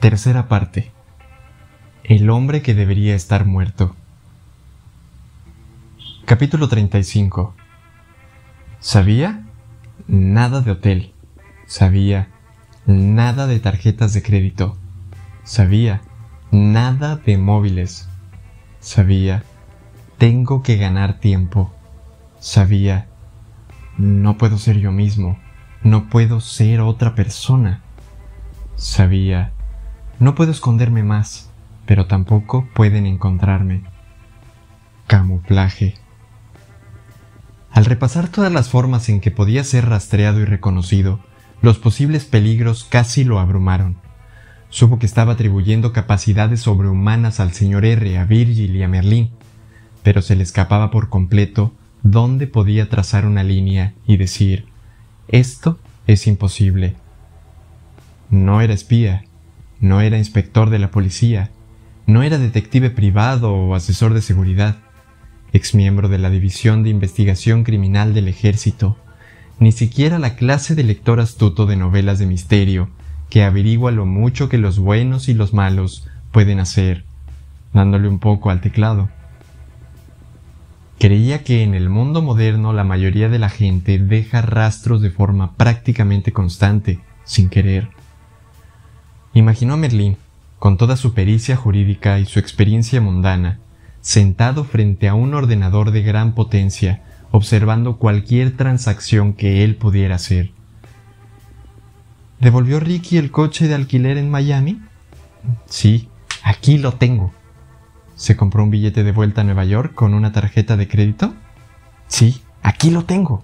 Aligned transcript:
Tercera 0.00 0.48
parte. 0.48 0.90
El 2.04 2.30
hombre 2.30 2.62
que 2.62 2.72
debería 2.72 3.14
estar 3.14 3.44
muerto. 3.44 3.94
Capítulo 6.24 6.68
35. 6.68 7.54
¿Sabía? 8.78 9.44
Nada 10.06 10.62
de 10.62 10.70
hotel. 10.70 11.12
Sabía 11.66 12.28
nada 12.86 13.46
de 13.46 13.60
tarjetas 13.60 14.14
de 14.14 14.22
crédito. 14.22 14.78
Sabía 15.44 16.00
nada 16.50 17.16
de 17.16 17.36
móviles. 17.36 18.08
Sabía 18.80 19.42
tengo 20.16 20.62
que 20.62 20.78
ganar 20.78 21.20
tiempo. 21.20 21.74
Sabía 22.38 23.06
no 23.98 24.38
puedo 24.38 24.56
ser 24.56 24.78
yo 24.78 24.92
mismo. 24.92 25.38
No 25.82 26.08
puedo 26.08 26.40
ser 26.40 26.80
otra 26.80 27.14
persona. 27.14 27.82
Sabía 28.76 29.52
no 30.20 30.34
puedo 30.34 30.52
esconderme 30.52 31.02
más, 31.02 31.50
pero 31.86 32.06
tampoco 32.06 32.68
pueden 32.74 33.06
encontrarme. 33.06 33.82
Camuflaje. 35.06 35.94
Al 37.72 37.86
repasar 37.86 38.28
todas 38.28 38.52
las 38.52 38.68
formas 38.68 39.08
en 39.08 39.20
que 39.20 39.30
podía 39.30 39.64
ser 39.64 39.88
rastreado 39.88 40.40
y 40.40 40.44
reconocido, 40.44 41.20
los 41.62 41.78
posibles 41.78 42.26
peligros 42.26 42.84
casi 42.84 43.24
lo 43.24 43.40
abrumaron. 43.40 43.96
Supo 44.68 44.98
que 44.98 45.06
estaba 45.06 45.32
atribuyendo 45.32 45.92
capacidades 45.92 46.60
sobrehumanas 46.60 47.40
al 47.40 47.52
señor 47.52 47.84
R, 47.86 48.18
a 48.18 48.24
Virgil 48.24 48.76
y 48.76 48.82
a 48.82 48.88
Merlín, 48.88 49.30
pero 50.02 50.20
se 50.20 50.36
le 50.36 50.42
escapaba 50.42 50.90
por 50.90 51.08
completo 51.08 51.74
dónde 52.02 52.46
podía 52.46 52.88
trazar 52.88 53.24
una 53.24 53.42
línea 53.42 53.94
y 54.06 54.16
decir, 54.16 54.66
esto 55.28 55.78
es 56.06 56.26
imposible. 56.26 56.94
No 58.28 58.60
era 58.60 58.74
espía, 58.74 59.24
no 59.80 60.00
era 60.00 60.18
inspector 60.18 60.70
de 60.70 60.78
la 60.78 60.90
policía, 60.90 61.50
no 62.06 62.22
era 62.22 62.38
detective 62.38 62.90
privado 62.90 63.52
o 63.54 63.74
asesor 63.74 64.14
de 64.14 64.22
seguridad 64.22 64.76
exmiembro 65.52 66.08
de 66.08 66.18
la 66.18 66.30
División 66.30 66.82
de 66.82 66.90
Investigación 66.90 67.64
Criminal 67.64 68.14
del 68.14 68.28
Ejército, 68.28 68.96
ni 69.58 69.72
siquiera 69.72 70.18
la 70.18 70.36
clase 70.36 70.74
de 70.74 70.84
lector 70.84 71.20
astuto 71.20 71.66
de 71.66 71.76
novelas 71.76 72.18
de 72.18 72.26
misterio 72.26 72.88
que 73.28 73.44
averigua 73.44 73.92
lo 73.92 74.06
mucho 74.06 74.48
que 74.48 74.58
los 74.58 74.78
buenos 74.78 75.28
y 75.28 75.34
los 75.34 75.52
malos 75.52 76.08
pueden 76.32 76.58
hacer, 76.58 77.04
dándole 77.72 78.08
un 78.08 78.18
poco 78.18 78.50
al 78.50 78.60
teclado. 78.60 79.08
Creía 80.98 81.44
que 81.44 81.62
en 81.62 81.74
el 81.74 81.88
mundo 81.88 82.22
moderno 82.22 82.72
la 82.72 82.84
mayoría 82.84 83.28
de 83.28 83.38
la 83.38 83.48
gente 83.48 83.98
deja 83.98 84.42
rastros 84.42 85.00
de 85.00 85.10
forma 85.10 85.54
prácticamente 85.54 86.32
constante, 86.32 87.00
sin 87.24 87.48
querer. 87.48 87.88
Imaginó 89.32 89.74
a 89.74 89.76
Merlín, 89.76 90.16
con 90.58 90.76
toda 90.76 90.96
su 90.96 91.14
pericia 91.14 91.56
jurídica 91.56 92.18
y 92.18 92.26
su 92.26 92.38
experiencia 92.38 93.00
mundana, 93.00 93.58
sentado 94.00 94.64
frente 94.64 95.08
a 95.08 95.14
un 95.14 95.34
ordenador 95.34 95.90
de 95.92 96.02
gran 96.02 96.34
potencia, 96.34 97.02
observando 97.30 97.96
cualquier 97.96 98.56
transacción 98.56 99.32
que 99.32 99.62
él 99.64 99.76
pudiera 99.76 100.16
hacer. 100.16 100.50
¿Devolvió 102.40 102.80
Ricky 102.80 103.18
el 103.18 103.30
coche 103.30 103.68
de 103.68 103.74
alquiler 103.74 104.18
en 104.18 104.30
Miami? 104.30 104.80
Sí, 105.66 106.08
aquí 106.42 106.78
lo 106.78 106.92
tengo. 106.92 107.32
¿Se 108.16 108.36
compró 108.36 108.64
un 108.64 108.70
billete 108.70 109.04
de 109.04 109.12
vuelta 109.12 109.42
a 109.42 109.44
Nueva 109.44 109.64
York 109.64 109.94
con 109.94 110.12
una 110.14 110.32
tarjeta 110.32 110.76
de 110.76 110.88
crédito? 110.88 111.34
Sí, 112.08 112.42
aquí 112.62 112.90
lo 112.90 113.04
tengo. 113.04 113.42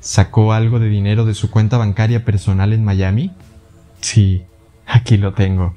¿Sacó 0.00 0.52
algo 0.52 0.80
de 0.80 0.88
dinero 0.88 1.24
de 1.24 1.34
su 1.34 1.50
cuenta 1.50 1.76
bancaria 1.76 2.24
personal 2.24 2.72
en 2.72 2.84
Miami? 2.84 3.30
Sí, 4.00 4.44
aquí 4.92 5.16
lo 5.16 5.32
tengo. 5.32 5.74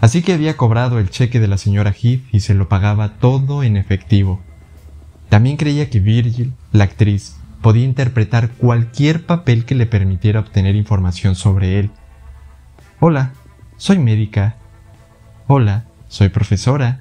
Así 0.00 0.22
que 0.22 0.34
había 0.34 0.56
cobrado 0.56 0.98
el 0.98 1.10
cheque 1.10 1.40
de 1.40 1.48
la 1.48 1.56
señora 1.56 1.90
Heath 1.90 2.22
y 2.30 2.40
se 2.40 2.54
lo 2.54 2.68
pagaba 2.68 3.14
todo 3.14 3.62
en 3.62 3.76
efectivo. 3.76 4.40
También 5.30 5.56
creía 5.56 5.88
que 5.88 6.00
Virgil, 6.00 6.52
la 6.72 6.84
actriz, 6.84 7.36
podía 7.62 7.84
interpretar 7.84 8.50
cualquier 8.50 9.24
papel 9.24 9.64
que 9.64 9.74
le 9.74 9.86
permitiera 9.86 10.40
obtener 10.40 10.76
información 10.76 11.34
sobre 11.34 11.78
él. 11.78 11.90
Hola, 13.00 13.32
soy 13.78 13.98
médica. 13.98 14.56
Hola, 15.46 15.86
soy 16.08 16.28
profesora. 16.28 17.00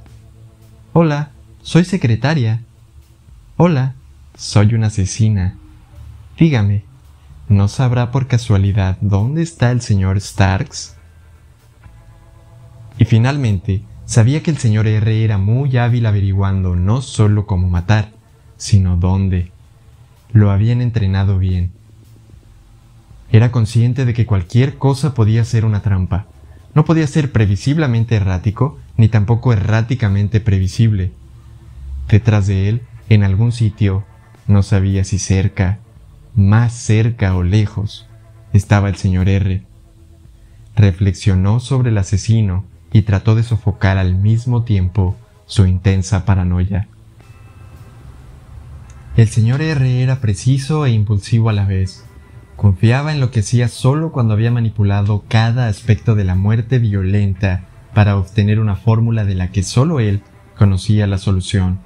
Hola, 0.94 1.32
soy 1.62 1.84
secretaria. 1.84 2.62
Hola, 3.58 3.96
soy 4.38 4.74
una 4.74 4.88
asesina. 4.88 5.56
Dígame, 6.40 6.84
¿no 7.48 7.68
sabrá 7.68 8.12
por 8.12 8.28
casualidad 8.28 8.98
dónde 9.02 9.42
está 9.42 9.72
el 9.72 9.82
señor 9.82 10.20
Starks? 10.20 10.96
Y 12.98 13.06
finalmente, 13.06 13.84
sabía 14.06 14.42
que 14.42 14.52
el 14.52 14.58
señor 14.58 14.88
R 14.88 15.24
era 15.24 15.38
muy 15.38 15.78
hábil 15.78 16.06
averiguando 16.06 16.76
no 16.76 17.02
solo 17.02 17.46
cómo 17.46 17.70
matar, 17.70 18.12
sino 18.58 18.98
dónde. 18.98 19.52
Lo 20.32 20.52
habían 20.52 20.82
entrenado 20.82 21.38
bien. 21.38 21.72
Era 23.32 23.52
consciente 23.52 24.06
de 24.06 24.14
que 24.14 24.26
cualquier 24.26 24.78
cosa 24.78 25.14
podía 25.14 25.44
ser 25.44 25.66
una 25.66 25.82
trampa. 25.82 26.28
No 26.74 26.86
podía 26.86 27.08
ser 27.08 27.32
previsiblemente 27.32 28.16
errático, 28.16 28.80
ni 28.98 29.08
tampoco 29.08 29.54
erráticamente 29.54 30.40
previsible. 30.40 31.12
Detrás 32.10 32.48
de 32.48 32.70
él, 32.70 32.82
en 33.10 33.24
algún 33.24 33.52
sitio, 33.52 34.04
no 34.48 34.64
sabía 34.64 35.04
si 35.04 35.20
cerca, 35.20 35.80
más 36.36 36.74
cerca 36.74 37.36
o 37.36 37.44
lejos, 37.44 38.08
estaba 38.54 38.90
el 38.90 38.96
señor 38.96 39.30
R. 39.30 39.64
Reflexionó 40.76 41.60
sobre 41.60 41.90
el 41.90 41.98
asesino 41.98 42.66
y 42.92 43.04
trató 43.04 43.36
de 43.36 43.44
sofocar 43.44 43.98
al 43.98 44.16
mismo 44.16 44.64
tiempo 44.64 45.16
su 45.46 45.66
intensa 45.66 46.26
paranoia. 46.26 46.88
El 49.16 49.30
señor 49.30 49.62
R 49.62 50.04
era 50.04 50.20
preciso 50.20 50.86
e 50.86 50.92
impulsivo 50.92 51.50
a 51.50 51.54
la 51.54 51.66
vez. 51.66 52.06
Confiaba 52.58 53.14
en 53.14 53.22
lo 53.22 53.32
que 53.32 53.40
hacía 53.42 53.70
solo 53.70 54.12
cuando 54.12 54.34
había 54.34 54.52
manipulado 54.52 55.24
cada 55.30 55.68
aspecto 55.68 56.16
de 56.16 56.26
la 56.26 56.36
muerte 56.36 56.80
violenta 56.80 57.66
para 57.94 58.18
obtener 58.18 58.60
una 58.60 58.76
fórmula 58.76 59.24
de 59.24 59.36
la 59.36 59.52
que 59.52 59.64
solo 59.64 60.02
él 60.02 60.22
conocía 60.58 61.08
la 61.08 61.18
solución. 61.18 61.80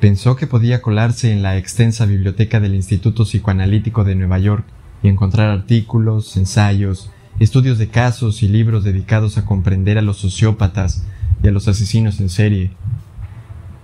Pensó 0.00 0.36
que 0.36 0.46
podía 0.46 0.82
colarse 0.82 1.32
en 1.32 1.42
la 1.42 1.56
extensa 1.56 2.04
biblioteca 2.04 2.60
del 2.60 2.74
Instituto 2.74 3.24
Psicoanalítico 3.24 4.04
de 4.04 4.14
Nueva 4.14 4.38
York 4.38 4.64
y 5.02 5.08
encontrar 5.08 5.50
artículos, 5.50 6.36
ensayos, 6.36 7.10
estudios 7.40 7.78
de 7.78 7.88
casos 7.88 8.42
y 8.42 8.48
libros 8.48 8.84
dedicados 8.84 9.38
a 9.38 9.44
comprender 9.44 9.96
a 9.98 10.02
los 10.02 10.18
sociópatas 10.18 11.04
y 11.42 11.48
a 11.48 11.50
los 11.50 11.68
asesinos 11.68 12.20
en 12.20 12.28
serie, 12.28 12.70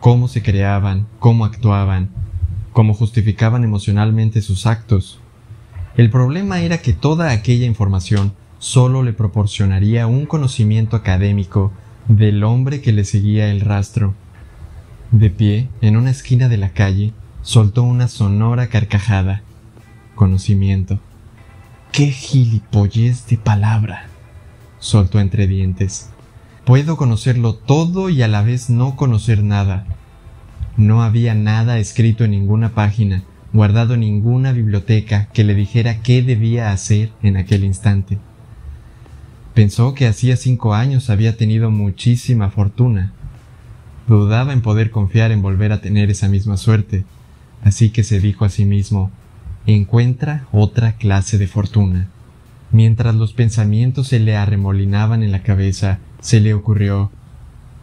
cómo 0.00 0.28
se 0.28 0.42
creaban, 0.42 1.06
cómo 1.18 1.44
actuaban, 1.44 2.10
cómo 2.72 2.94
justificaban 2.94 3.64
emocionalmente 3.64 4.42
sus 4.42 4.66
actos. 4.66 5.18
El 5.96 6.10
problema 6.10 6.60
era 6.60 6.78
que 6.78 6.92
toda 6.92 7.30
aquella 7.30 7.66
información 7.66 8.32
solo 8.58 9.02
le 9.02 9.12
proporcionaría 9.12 10.06
un 10.06 10.26
conocimiento 10.26 10.96
académico 10.96 11.72
del 12.08 12.44
hombre 12.44 12.80
que 12.80 12.92
le 12.92 13.04
seguía 13.04 13.50
el 13.50 13.60
rastro. 13.60 14.14
De 15.12 15.28
pie, 15.28 15.68
en 15.82 15.98
una 15.98 16.10
esquina 16.10 16.48
de 16.48 16.56
la 16.56 16.70
calle, 16.70 17.12
soltó 17.42 17.82
una 17.82 18.08
sonora 18.08 18.68
carcajada. 18.68 19.42
Conocimiento. 20.14 21.00
¡Qué 21.92 22.06
gilipollez 22.06 23.26
de 23.26 23.36
palabra! 23.36 24.06
soltó 24.78 25.20
entre 25.20 25.46
dientes. 25.46 26.08
Puedo 26.64 26.96
conocerlo 26.96 27.54
todo 27.54 28.08
y 28.08 28.22
a 28.22 28.28
la 28.28 28.40
vez 28.40 28.70
no 28.70 28.96
conocer 28.96 29.44
nada. 29.44 29.84
No 30.78 31.02
había 31.02 31.34
nada 31.34 31.78
escrito 31.78 32.24
en 32.24 32.30
ninguna 32.30 32.70
página, 32.70 33.22
guardado 33.52 33.92
en 33.92 34.00
ninguna 34.00 34.52
biblioteca 34.52 35.28
que 35.34 35.44
le 35.44 35.54
dijera 35.54 36.00
qué 36.00 36.22
debía 36.22 36.72
hacer 36.72 37.12
en 37.22 37.36
aquel 37.36 37.64
instante. 37.64 38.18
Pensó 39.52 39.92
que 39.92 40.06
hacía 40.06 40.36
cinco 40.36 40.72
años 40.72 41.10
había 41.10 41.36
tenido 41.36 41.70
muchísima 41.70 42.48
fortuna. 42.48 43.12
Dudaba 44.08 44.52
en 44.52 44.62
poder 44.62 44.90
confiar 44.90 45.30
en 45.30 45.42
volver 45.42 45.72
a 45.72 45.80
tener 45.80 46.10
esa 46.10 46.28
misma 46.28 46.56
suerte, 46.56 47.04
así 47.64 47.90
que 47.90 48.04
se 48.04 48.20
dijo 48.20 48.44
a 48.44 48.48
sí 48.48 48.64
mismo 48.64 49.10
encuentra 49.64 50.46
otra 50.50 50.92
clase 50.96 51.38
de 51.38 51.46
fortuna. 51.46 52.08
Mientras 52.72 53.14
los 53.14 53.32
pensamientos 53.32 54.08
se 54.08 54.18
le 54.18 54.36
arremolinaban 54.36 55.22
en 55.22 55.30
la 55.30 55.42
cabeza, 55.42 55.98
se 56.20 56.40
le 56.40 56.52
ocurrió 56.52 57.10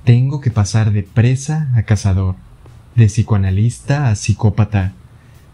tengo 0.09 0.41
que 0.41 0.49
pasar 0.49 0.91
de 0.91 1.03
presa 1.03 1.71
a 1.75 1.83
cazador, 1.83 2.35
de 2.95 3.05
psicoanalista 3.05 4.09
a 4.09 4.15
psicópata. 4.15 4.93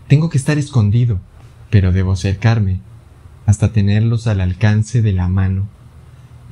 Tengo 0.07 0.29
que 0.29 0.37
estar 0.37 0.57
escondido, 0.57 1.19
pero 1.69 1.91
debo 1.91 2.13
acercarme, 2.13 2.79
hasta 3.45 3.73
tenerlos 3.73 4.27
al 4.27 4.39
alcance 4.39 5.01
de 5.01 5.11
la 5.11 5.27
mano. 5.27 5.67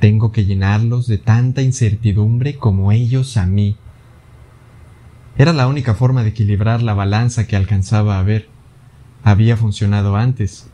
Tengo 0.02 0.34
que 0.34 0.44
llenarlos 0.44 1.08
de 1.08 1.18
tanta 1.18 1.62
incertidumbre 1.62 2.58
como 2.58 2.92
ellos 2.92 3.38
a 3.38 3.46
mí. 3.46 3.78
Era 5.38 5.54
la 5.54 5.68
única 5.68 5.96
forma 5.96 6.24
de 6.24 6.30
equilibrar 6.30 6.82
la 6.82 6.94
balanza 6.94 7.48
que 7.48 7.56
alcanzaba 7.56 8.20
a 8.20 8.24
ver 8.24 8.50
había 9.24 9.56
funcionado 9.56 10.18
antes. 10.18 10.70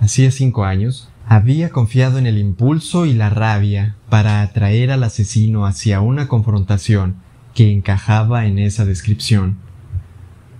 Hacía 0.00 0.30
cinco 0.32 0.64
años 0.64 1.08
Había 1.28 1.70
confiado 1.70 2.18
en 2.18 2.26
el 2.26 2.36
impulso 2.36 3.06
y 3.06 3.14
la 3.14 3.30
rabia 3.30 3.94
para 4.08 4.42
atraer 4.42 4.90
al 4.90 5.04
asesino 5.04 5.66
hacia 5.66 6.00
una 6.00 6.26
confrontación 6.26 7.14
que 7.54 7.70
encajaba 7.70 8.46
en 8.46 8.58
esa 8.58 8.84
descripción. 8.84 9.56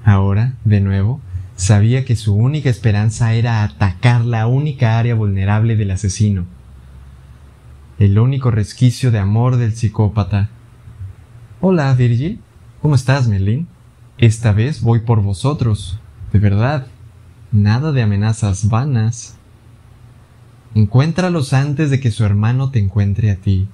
Ahora, 0.05 0.55
de 0.65 0.81
nuevo, 0.81 1.21
sabía 1.57 2.05
que 2.05 2.15
su 2.15 2.35
única 2.35 2.71
esperanza 2.71 3.35
era 3.35 3.65
atacar 3.65 4.25
la 4.25 4.47
única 4.47 4.99
área 5.01 5.17
vulnerable 5.17 5.75
del 5.75 5.91
asesino, 5.91 6.47
el 7.99 8.19
único 8.19 8.53
resquicio 8.53 9.11
de 9.11 9.19
amor 9.19 9.57
del 9.57 9.75
psicópata. 9.75 10.49
Hola, 11.61 11.93
Virgil. 11.95 12.41
¿Cómo 12.83 12.97
estás, 12.97 13.29
Merlin? 13.29 13.69
Esta 14.19 14.51
vez 14.51 14.81
voy 14.81 15.03
por 15.03 15.23
vosotros, 15.23 16.01
de 16.33 16.41
verdad. 16.41 16.89
Nada 17.53 17.93
de 17.93 18.03
amenazas 18.03 18.69
vanas. 18.69 19.37
Encuéntralos 20.75 21.53
antes 21.53 21.91
de 21.91 22.01
que 22.01 22.11
su 22.11 22.25
hermano 22.25 22.73
te 22.73 22.81
encuentre 22.81 23.31
a 23.31 23.37
ti. 23.37 23.69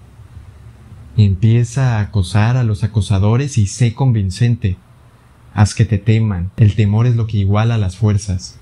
Empieza 1.16 1.96
a 1.96 2.00
acosar 2.02 2.58
a 2.58 2.64
los 2.64 2.84
acosadores 2.84 3.56
y 3.56 3.66
sé 3.66 3.94
convincente. 3.94 4.76
Haz 5.54 5.74
que 5.74 5.86
te 5.86 5.96
teman. 5.96 6.50
El 6.58 6.74
temor 6.74 7.06
es 7.06 7.16
lo 7.16 7.26
que 7.26 7.38
iguala 7.38 7.78
las 7.78 7.96
fuerzas. 7.96 8.60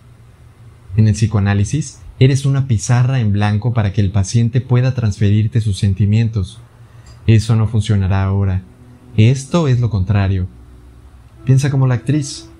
En 0.97 1.09
el 1.09 1.15
psicoanálisis, 1.15 2.03
eres 2.21 2.47
una 2.47 2.69
pizarra 2.69 3.19
en 3.19 3.33
blanco 3.33 3.75
para 3.75 3.93
que 3.93 4.01
el 4.01 4.13
paciente 4.13 4.61
pueda 4.61 4.95
transferirte 4.95 5.61
sus 5.61 5.77
sentimientos. 5.77 6.61
Eso 7.27 7.57
no 7.57 7.67
funcionará 7.67 8.23
ahora. 8.23 8.63
Esto 9.17 9.67
es 9.67 9.81
lo 9.81 9.89
contrario. 9.89 10.47
Piensa 11.47 11.71
como 11.71 11.87
la 11.87 11.95
actriz. 11.95 12.51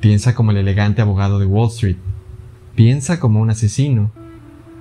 Piensa 0.00 0.34
como 0.34 0.50
el 0.50 0.56
elegante 0.56 1.00
abogado 1.00 1.38
de 1.38 1.46
Wall 1.46 1.68
Street. 1.68 1.96
Piensa 2.74 3.20
como 3.20 3.40
un 3.40 3.50
asesino. 3.50 4.10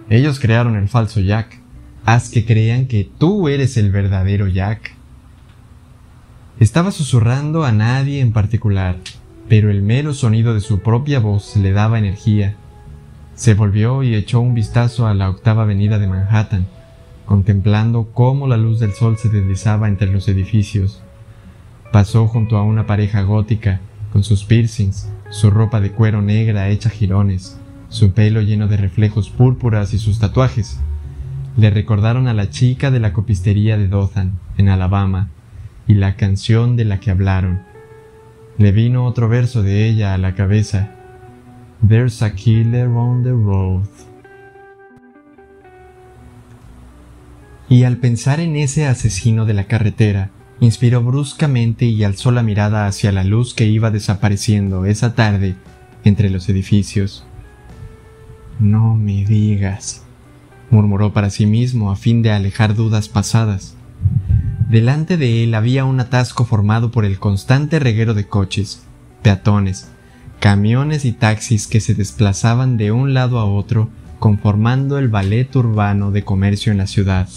Ellos 0.10 0.40
crearon 0.40 0.76
el 0.76 0.88
falso 0.88 1.20
Jack. 1.20 1.60
Haz 2.06 2.32
que 2.32 2.44
crean 2.44 2.88
que 2.88 3.08
tú 3.20 3.50
eres 3.50 3.78
el 3.78 3.92
verdadero 3.92 4.48
Jack. 4.48 4.96
Estaba 6.60 6.92
susurrando 6.92 7.66
a 7.66 7.72
nadie 7.72 8.20
en 8.20 8.34
particular, 8.34 8.98
pero 9.48 9.70
el 9.70 9.84
mero 9.84 10.16
sonido 10.16 10.56
de 10.56 10.60
su 10.60 10.80
propia 10.80 11.20
voz 11.20 11.56
le 11.56 11.72
daba 11.72 12.00
energía. 12.00 12.56
Se 13.36 13.54
volvió 13.54 14.02
y 14.02 14.16
echó 14.16 14.40
un 14.40 14.56
vistazo 14.56 15.06
a 15.06 15.14
la 15.14 15.30
octava 15.30 15.64
avenida 15.64 16.00
de 16.00 16.08
Manhattan, 16.08 16.66
contemplando 17.28 18.10
cómo 18.12 18.48
la 18.48 18.58
luz 18.58 18.80
del 18.80 18.94
sol 18.94 19.18
se 19.20 19.30
deslizaba 19.30 19.88
entre 19.88 20.12
los 20.12 20.28
edificios. 20.28 21.04
Pasó 21.92 22.28
junto 22.28 22.58
a 22.58 22.64
una 22.64 22.88
pareja 22.88 23.22
gótica 23.24 23.82
con 24.14 24.24
sus 24.24 24.46
piercings, 24.46 25.10
su 25.30 25.50
ropa 25.50 25.82
de 25.82 25.92
cuero 25.92 26.22
negra 26.22 26.70
hecha 26.70 26.90
jirones, 26.90 27.60
su 27.90 28.14
pelo 28.14 28.42
lleno 28.42 28.68
de 28.68 28.78
reflejos 28.78 29.30
púrpuras 29.30 29.94
y 29.94 30.00
sus 30.00 30.20
tatuajes. 30.20 30.80
Le 31.58 31.70
recordaron 31.70 32.30
a 32.30 32.34
la 32.34 32.50
chica 32.50 32.92
de 32.92 33.02
la 33.02 33.12
copistería 33.12 33.78
de 33.78 33.90
Dothan, 33.90 34.40
en 34.58 34.70
Alabama, 34.70 35.30
y 35.86 35.96
la 35.96 36.16
canción 36.16 36.78
de 36.78 36.86
la 36.86 37.02
que 37.02 37.12
hablaron. 37.12 37.62
Le 38.58 38.72
vino 38.72 39.06
otro 39.06 39.28
verso 39.28 39.62
de 39.62 39.88
ella 39.88 40.14
a 40.14 40.18
la 40.18 40.34
cabeza. 40.34 40.92
There's 41.86 42.22
a 42.22 42.34
killer 42.34 42.88
on 42.88 43.24
the 43.24 43.32
road. 43.32 43.84
Y 47.68 47.84
al 47.84 47.98
pensar 47.98 48.40
en 48.40 48.56
ese 48.56 48.88
asesino 48.88 49.46
de 49.46 49.54
la 49.54 49.66
carretera, 49.66 50.30
inspiró 50.62 51.04
bruscamente 51.04 51.86
y 51.86 52.04
alzó 52.06 52.32
la 52.32 52.44
mirada 52.44 52.88
hacia 52.88 53.12
la 53.12 53.26
luz 53.26 53.54
que 53.54 53.66
iba 53.66 53.92
desapareciendo 53.92 54.86
esa 54.86 55.16
tarde 55.16 55.56
entre 56.06 56.30
los 56.30 56.48
edificios. 56.48 57.26
No 58.60 58.96
me 58.96 59.26
digas, 59.26 60.04
murmuró 60.70 61.14
para 61.14 61.32
sí 61.32 61.48
mismo 61.48 61.92
a 61.92 61.96
fin 61.96 62.22
de 62.22 62.32
alejar 62.32 62.76
dudas 62.76 63.10
pasadas. 63.10 63.76
Delante 64.70 65.18
de 65.18 65.44
él 65.44 65.56
había 65.56 65.84
un 65.84 66.00
atasco 66.00 66.46
formado 66.46 66.92
por 66.92 67.06
el 67.06 67.20
constante 67.20 67.80
reguero 67.80 68.14
de 68.14 68.28
coches, 68.28 68.84
peatones, 69.24 69.90
camiones 70.40 71.06
y 71.06 71.12
taxis 71.12 71.68
que 71.68 71.82
se 71.82 71.96
desplazaban 71.96 72.78
de 72.78 72.92
un 72.92 73.14
lado 73.16 73.40
a 73.40 73.46
otro 73.46 73.90
conformando 74.20 75.00
el 75.00 75.08
ballet 75.08 75.54
urbano 75.56 76.12
de 76.12 76.24
comercio 76.24 76.72
en 76.72 76.78
la 76.78 76.86
ciudad. 76.86 77.28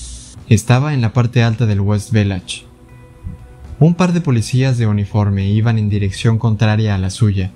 Estaba 0.49 0.93
en 0.93 1.01
la 1.01 1.15
parte 1.15 1.43
alta 1.43 1.65
del 1.65 1.81
West 1.81 2.13
Village, 2.13 2.67
un 3.81 3.95
par 3.95 4.13
de 4.13 4.21
policías 4.21 4.79
de 4.79 4.87
uniforme 4.87 5.51
iban 5.51 5.79
en 5.79 5.89
dirección 5.89 6.39
contraria 6.39 6.95
a 6.95 6.99
la 6.99 7.11
suya. 7.11 7.51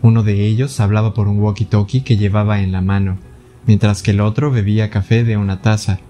Uno 0.00 0.22
de 0.22 0.46
ellos 0.46 0.80
hablaba 0.80 1.12
por 1.12 1.28
un 1.28 1.40
walkie-talkie 1.40 2.02
que 2.02 2.16
llevaba 2.16 2.60
en 2.62 2.72
la 2.72 2.80
mano, 2.80 3.18
mientras 3.66 4.02
que 4.02 4.12
el 4.12 4.20
otro 4.20 4.50
bebía 4.50 4.88
café 4.88 5.24
de 5.24 5.36
una 5.36 5.60
taza. 5.60 6.00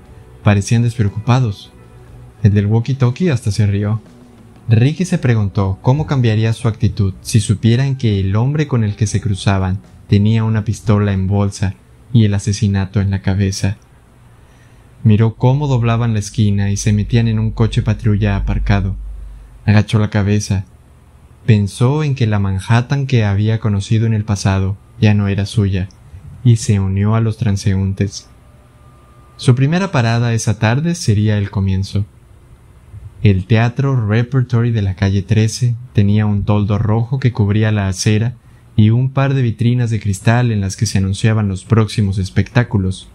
Parecían 0.44 0.82
despreocupados. 0.82 1.72
El 2.42 2.54
del 2.54 2.68
walkie-talkie 2.68 3.32
hasta 3.32 3.50
se 3.50 3.66
rió. 3.66 4.00
Ricky 4.68 5.04
se 5.04 5.18
preguntó 5.18 5.78
cómo 5.82 6.06
cambiaría 6.06 6.52
su 6.52 6.68
actitud 6.68 7.14
si 7.20 7.40
supieran 7.40 7.96
que 7.96 8.20
el 8.20 8.36
hombre 8.36 8.68
con 8.68 8.84
el 8.84 8.94
que 8.94 9.08
se 9.08 9.20
cruzaban 9.20 9.80
tenía 10.08 10.44
una 10.44 10.64
pistola 10.64 11.12
en 11.12 11.26
bolsa 11.26 11.74
y 12.12 12.24
el 12.24 12.34
asesinato 12.34 13.00
en 13.00 13.10
la 13.10 13.22
cabeza. 13.22 13.76
Miró 15.02 15.34
cómo 15.34 15.66
doblaban 15.66 16.12
la 16.12 16.20
esquina 16.20 16.70
y 16.70 16.76
se 16.76 16.92
metían 16.92 17.26
en 17.26 17.40
un 17.40 17.50
coche 17.50 17.82
patrulla 17.82 18.36
aparcado. 18.36 18.96
Agachó 19.64 19.98
la 19.98 20.10
cabeza. 20.10 20.64
Pensó 21.46 22.02
en 22.02 22.14
que 22.14 22.26
la 22.26 22.38
Manhattan 22.38 23.06
que 23.06 23.24
había 23.24 23.60
conocido 23.60 24.06
en 24.06 24.14
el 24.14 24.24
pasado 24.24 24.76
ya 25.00 25.14
no 25.14 25.28
era 25.28 25.46
suya, 25.46 25.88
y 26.44 26.56
se 26.56 26.80
unió 26.80 27.14
a 27.14 27.20
los 27.20 27.36
transeúntes. 27.36 28.28
Su 29.36 29.54
primera 29.54 29.90
parada 29.90 30.34
esa 30.34 30.58
tarde 30.58 30.94
sería 30.94 31.38
el 31.38 31.50
comienzo. 31.50 32.04
El 33.22 33.46
teatro 33.46 34.08
Repertory 34.08 34.72
de 34.72 34.82
la 34.82 34.94
calle 34.94 35.22
13 35.22 35.76
tenía 35.92 36.26
un 36.26 36.44
toldo 36.44 36.78
rojo 36.78 37.18
que 37.18 37.32
cubría 37.32 37.70
la 37.70 37.88
acera 37.88 38.34
y 38.76 38.90
un 38.90 39.10
par 39.10 39.34
de 39.34 39.42
vitrinas 39.42 39.90
de 39.90 40.00
cristal 40.00 40.50
en 40.50 40.60
las 40.60 40.76
que 40.76 40.86
se 40.86 40.98
anunciaban 40.98 41.48
los 41.48 41.64
próximos 41.64 42.18
espectáculos. 42.18 43.08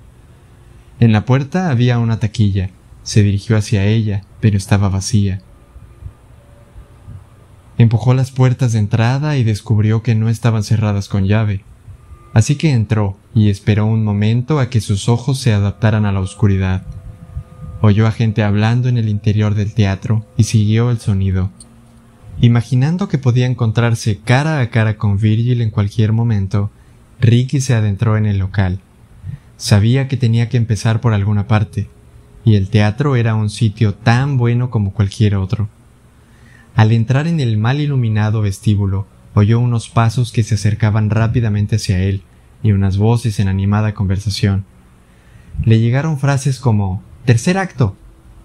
En 1.00 1.12
la 1.12 1.26
puerta 1.26 1.70
había 1.70 2.00
una 2.00 2.20
taquilla. 2.20 2.70
Se 3.04 3.24
dirigió 3.24 3.58
hacia 3.58 3.86
ella, 3.86 4.24
pero 4.40 4.58
estaba 4.58 4.90
vacía. 4.90 5.42
Empujó 7.78 8.14
las 8.14 8.32
puertas 8.32 8.74
de 8.74 8.80
entrada 8.80 9.38
y 9.38 9.44
descubrió 9.44 10.02
que 10.02 10.16
no 10.16 10.30
estaban 10.30 10.64
cerradas 10.64 11.10
con 11.10 11.26
llave. 11.26 11.64
Así 12.34 12.56
que 12.56 12.72
entró 12.72 13.18
y 13.34 13.50
esperó 13.50 13.86
un 13.86 14.04
momento 14.04 14.60
a 14.60 14.70
que 14.70 14.82
sus 14.82 15.10
ojos 15.10 15.40
se 15.40 15.54
adaptaran 15.54 16.06
a 16.06 16.12
la 16.12 16.20
oscuridad. 16.20 16.84
Oyó 17.82 18.08
a 18.08 18.12
gente 18.12 18.44
hablando 18.44 18.90
en 18.90 18.98
el 18.98 19.10
interior 19.10 19.54
del 19.54 19.74
teatro 19.74 20.26
y 20.38 20.44
siguió 20.44 20.90
el 20.90 21.00
sonido. 21.00 21.52
Imaginando 22.42 23.08
que 23.08 23.18
podía 23.18 23.46
encontrarse 23.46 24.20
cara 24.24 24.60
a 24.60 24.70
cara 24.70 24.98
con 24.98 25.18
Virgil 25.18 25.62
en 25.62 25.72
cualquier 25.72 26.14
momento, 26.14 26.72
Ricky 27.20 27.62
se 27.62 27.74
adentró 27.74 28.18
en 28.18 28.26
el 28.26 28.38
local. 28.38 28.80
Sabía 29.58 30.08
que 30.08 30.18
tenía 30.18 30.50
que 30.50 30.58
empezar 30.58 31.02
por 31.02 31.14
alguna 31.14 31.48
parte, 31.48 31.90
y 32.46 32.56
el 32.56 32.70
teatro 32.70 33.16
era 33.16 33.34
un 33.34 33.50
sitio 33.50 33.96
tan 33.96 34.38
bueno 34.38 34.70
como 34.70 34.94
cualquier 34.94 35.36
otro. 35.36 35.70
Al 36.78 36.92
entrar 36.92 37.26
en 37.26 37.40
el 37.40 37.58
mal 37.58 37.82
iluminado 37.82 38.44
vestíbulo, 38.44 39.08
oyó 39.34 39.60
unos 39.60 39.90
pasos 39.90 40.32
que 40.32 40.44
se 40.44 40.54
acercaban 40.54 41.10
rápidamente 41.10 41.78
hacia 41.78 42.04
él 42.04 42.22
y 42.62 42.72
unas 42.72 42.98
voces 42.98 43.40
en 43.40 43.48
animada 43.48 43.96
conversación. 43.96 44.64
Le 45.66 45.80
llegaron 45.80 46.20
frases 46.20 46.60
como 46.60 47.02
Tercer 47.26 47.58
acto. 47.58 47.96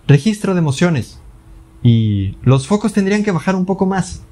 Registro 0.08 0.54
de 0.54 0.60
emociones. 0.60 1.20
Y 1.82 2.38
los 2.42 2.66
focos 2.66 2.94
tendrían 2.94 3.22
que 3.22 3.32
bajar 3.32 3.54
un 3.54 3.66
poco 3.66 3.84
más. 3.84 4.22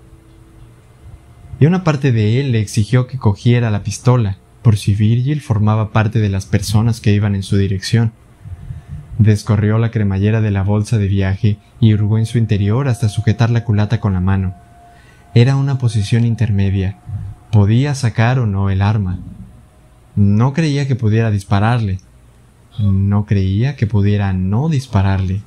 Y 1.61 1.67
una 1.67 1.85
parte 1.85 2.11
de 2.11 2.41
él 2.41 2.53
le 2.53 2.61
exigió 2.61 3.07
que 3.07 3.19
cogiera 3.19 3.71
la 3.71 3.83
pistola, 3.83 4.39
por 4.63 4.79
si 4.79 4.95
Virgil 4.95 5.43
formaba 5.43 5.93
parte 5.93 6.21
de 6.21 6.31
las 6.31 6.47
personas 6.47 7.03
que 7.03 7.13
iban 7.13 7.35
en 7.35 7.43
su 7.43 7.59
dirección. 7.59 8.13
Descorrió 9.21 9.77
la 9.77 9.91
cremallera 9.91 10.41
de 10.41 10.51
la 10.51 10.63
bolsa 10.63 10.97
de 10.97 11.07
viaje 11.07 11.59
y 11.79 11.93
hurgó 11.93 12.17
en 12.17 12.25
su 12.25 12.39
interior 12.39 12.89
hasta 12.89 13.11
sujetar 13.11 13.51
la 13.51 13.65
culata 13.65 14.01
con 14.01 14.15
la 14.15 14.21
mano. 14.21 14.55
Era 15.35 15.57
una 15.57 15.77
posición 15.77 16.25
intermedia. 16.25 16.97
Podía 17.53 17.95
sacar 17.95 18.39
o 18.39 18.47
no 18.47 18.71
el 18.71 18.81
arma. 18.81 19.19
No 20.17 20.55
creía 20.55 20.89
que 20.89 20.97
pudiera 20.97 21.31
dispararle. 21.31 21.99
No 22.79 23.27
creía 23.27 23.77
que 23.77 23.87
pudiera 23.87 24.33
no 24.33 24.71
dispararle. 24.71 25.43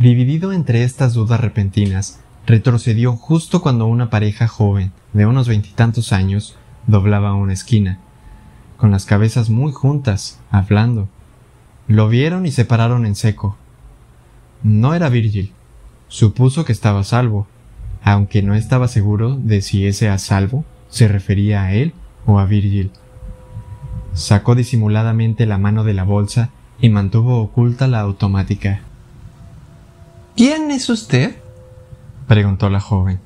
Dividido 0.00 0.52
entre 0.52 0.82
estas 0.82 1.14
dudas 1.14 1.40
repentinas, 1.40 2.18
retrocedió 2.46 3.14
justo 3.14 3.62
cuando 3.62 3.86
una 3.86 4.10
pareja 4.10 4.48
joven, 4.48 4.90
de 5.12 5.24
unos 5.24 5.46
veintitantos 5.46 6.12
años, 6.12 6.56
doblaba 6.88 7.34
una 7.34 7.52
esquina, 7.52 8.00
con 8.76 8.90
las 8.90 9.04
cabezas 9.04 9.50
muy 9.50 9.70
juntas, 9.70 10.40
hablando. 10.50 11.08
Lo 11.88 12.10
vieron 12.10 12.44
y 12.44 12.50
se 12.50 12.66
pararon 12.66 13.06
en 13.06 13.14
seco. 13.14 13.56
No 14.62 14.92
era 14.92 15.08
Virgil. 15.08 15.54
Supuso 16.08 16.66
que 16.66 16.72
estaba 16.72 17.00
a 17.00 17.04
salvo, 17.04 17.46
aunque 18.02 18.42
no 18.42 18.54
estaba 18.54 18.88
seguro 18.88 19.36
de 19.36 19.62
si 19.62 19.86
ese 19.86 20.10
a 20.10 20.18
salvo 20.18 20.66
se 20.90 21.08
refería 21.08 21.62
a 21.62 21.72
él 21.72 21.94
o 22.26 22.38
a 22.38 22.44
Virgil. 22.44 22.90
Sacó 24.12 24.54
disimuladamente 24.54 25.46
la 25.46 25.56
mano 25.56 25.82
de 25.82 25.94
la 25.94 26.04
bolsa 26.04 26.50
y 26.78 26.90
mantuvo 26.90 27.40
oculta 27.40 27.86
la 27.86 28.00
automática. 28.00 28.82
¿Quién 30.36 30.70
es 30.70 30.90
usted? 30.90 31.36
preguntó 32.26 32.68
la 32.68 32.80
joven. 32.80 33.18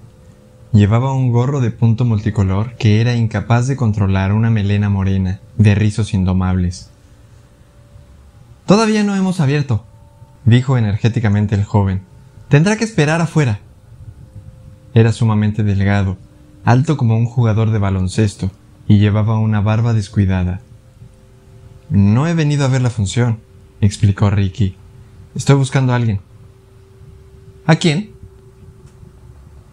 Llevaba 0.73 1.13
un 1.13 1.33
gorro 1.33 1.61
de 1.61 1.73
punto 1.73 2.05
multicolor 2.05 2.77
que 2.77 3.01
era 3.01 3.17
incapaz 3.17 3.67
de 3.67 3.75
controlar 3.75 4.33
una 4.33 4.51
melena 4.51 4.89
morena 4.89 5.41
de 5.59 5.75
rizos 5.75 6.15
indomables. 6.15 6.92
Todavía 8.73 9.05
no 9.05 9.15
hemos 9.15 9.39
abierto, 9.39 9.85
dijo 10.47 10.79
energéticamente 10.79 11.55
el 11.55 11.63
joven. 11.63 12.01
Tendrá 12.49 12.79
que 12.79 12.85
esperar 12.85 13.21
afuera. 13.21 13.61
Era 14.95 15.13
sumamente 15.13 15.63
delgado, 15.63 16.17
alto 16.65 16.97
como 16.97 17.19
un 17.19 17.27
jugador 17.27 17.71
de 17.71 17.79
baloncesto, 17.79 18.51
y 18.89 18.99
llevaba 18.99 19.39
una 19.39 19.61
barba 19.61 19.93
descuidada. 19.93 20.63
No 21.91 22.27
he 22.27 22.33
venido 22.33 22.65
a 22.65 22.69
ver 22.69 22.81
la 22.81 22.89
función, 22.89 23.41
explicó 23.83 24.31
Ricky. 24.31 24.75
Estoy 25.35 25.57
buscando 25.57 25.93
a 25.93 25.97
alguien. 25.97 26.23
¿A 27.67 27.77
quién? 27.77 28.13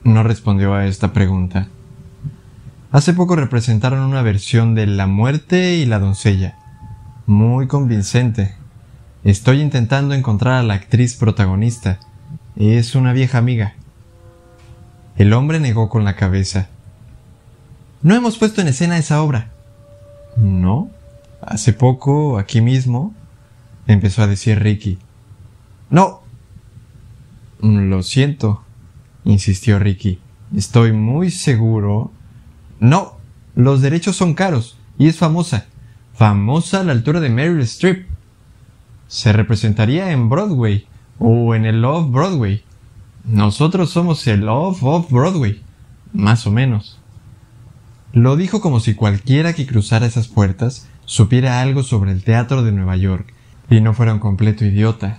No 0.03 0.24
respondió 0.24 0.74
a 0.74 0.88
esta 0.88 1.13
pregunta. 1.13 1.70
Hace 2.91 3.13
poco 3.13 3.38
representaron 3.38 4.01
una 4.01 4.24
versión 4.24 4.75
de 4.75 4.88
La 4.88 5.08
muerte 5.08 5.75
y 5.75 5.86
la 5.86 6.00
doncella. 6.00 6.58
Muy 7.27 7.68
convincente. 7.68 8.59
Estoy 9.24 9.60
intentando 9.60 10.14
encontrar 10.14 10.54
a 10.54 10.64
la 10.64 10.76
actriz 10.76 11.16
protagonista. 11.16 12.00
Es 12.56 12.96
una 12.96 13.12
vieja 13.12 13.38
amiga. 13.38 13.74
El 15.18 15.34
hombre 15.34 15.60
negó 15.60 15.90
con 15.90 16.06
la 16.06 16.16
cabeza. 16.16 16.70
No 18.02 18.16
hemos 18.16 18.38
puesto 18.38 18.62
en 18.62 18.70
escena 18.70 18.98
esa 18.98 19.22
obra. 19.22 19.52
No. 20.38 20.90
Hace 21.42 21.74
poco, 21.74 22.38
aquí 22.38 22.62
mismo, 22.62 23.14
empezó 23.88 24.24
a 24.24 24.28
decir 24.28 24.60
Ricky. 24.60 24.98
No. 25.90 26.22
Lo 27.62 28.04
siento, 28.04 28.64
insistió 29.26 29.80
Ricky. 29.80 30.20
Estoy 30.56 30.94
muy 30.94 31.30
seguro. 31.30 32.14
No. 32.80 33.18
Los 33.54 33.82
derechos 33.82 34.16
son 34.16 34.34
caros 34.34 34.78
y 34.98 35.10
es 35.10 35.18
famosa. 35.18 35.66
Famosa 36.14 36.80
a 36.80 36.84
la 36.86 36.94
altura 36.94 37.20
de 37.20 37.30
Meryl 37.30 37.60
Streep. 37.62 38.08
Se 39.10 39.34
representaría 39.34 40.12
en 40.12 40.30
Broadway 40.30 40.86
o 41.18 41.56
en 41.56 41.66
el 41.66 41.82
Love 41.82 42.12
Broadway. 42.12 42.63
Nosotros 43.25 43.89
somos 43.89 44.25
el 44.28 44.42
Love 44.42 44.84
of 44.84 45.12
Broadway, 45.12 45.63
más 46.13 46.46
o 46.46 46.51
menos. 46.51 47.00
Lo 48.13 48.36
dijo 48.36 48.62
como 48.62 48.80
si 48.80 48.94
cualquiera 48.94 49.54
que 49.54 49.66
cruzara 49.66 50.06
esas 50.06 50.28
puertas 50.28 50.88
supiera 51.06 51.60
algo 51.60 51.82
sobre 51.82 52.12
el 52.12 52.24
teatro 52.24 52.62
de 52.62 52.72
Nueva 52.72 52.98
York 52.98 53.34
y 53.68 53.82
no 53.82 53.96
fuera 53.96 54.13
un 54.13 54.20
completo 54.20 54.63
idiota, 54.63 55.18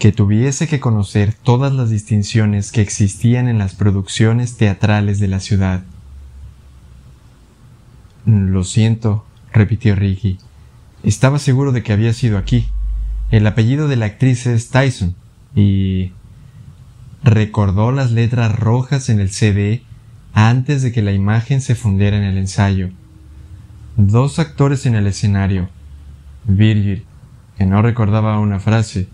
que 0.00 0.10
tuviese 0.10 0.66
que 0.66 0.80
conocer 0.80 1.34
todas 1.34 1.72
las 1.72 1.90
distinciones 1.90 2.72
que 2.72 2.82
existían 2.82 3.46
en 3.46 3.58
las 3.58 3.76
producciones 3.76 4.56
teatrales 4.56 5.20
de 5.20 5.28
la 5.28 5.38
ciudad. 5.38 5.84
Lo 8.26 8.64
siento, 8.64 9.24
repitió 9.52 9.94
Ricky. 9.94 10.38
Estaba 11.04 11.38
seguro 11.38 11.70
de 11.70 11.84
que 11.84 11.92
había 11.92 12.12
sido 12.12 12.38
aquí. 12.38 12.66
El 13.34 13.48
apellido 13.48 13.88
de 13.88 13.96
la 13.96 14.06
actriz 14.06 14.46
es 14.46 14.68
Tyson 14.68 15.16
y 15.56 16.12
recordó 17.24 17.90
las 17.90 18.12
letras 18.12 18.56
rojas 18.56 19.08
en 19.08 19.18
el 19.18 19.28
CD 19.30 19.82
antes 20.34 20.82
de 20.82 20.92
que 20.92 21.02
la 21.02 21.10
imagen 21.10 21.60
se 21.60 21.74
fundiera 21.74 22.16
en 22.16 22.22
el 22.22 22.38
ensayo. 22.38 22.90
Dos 23.96 24.38
actores 24.38 24.86
en 24.86 24.94
el 24.94 25.08
escenario. 25.08 25.68
Virgil, 26.44 27.06
que 27.58 27.66
no 27.66 27.82
recordaba 27.82 28.38
una 28.38 28.60
frase, 28.60 29.08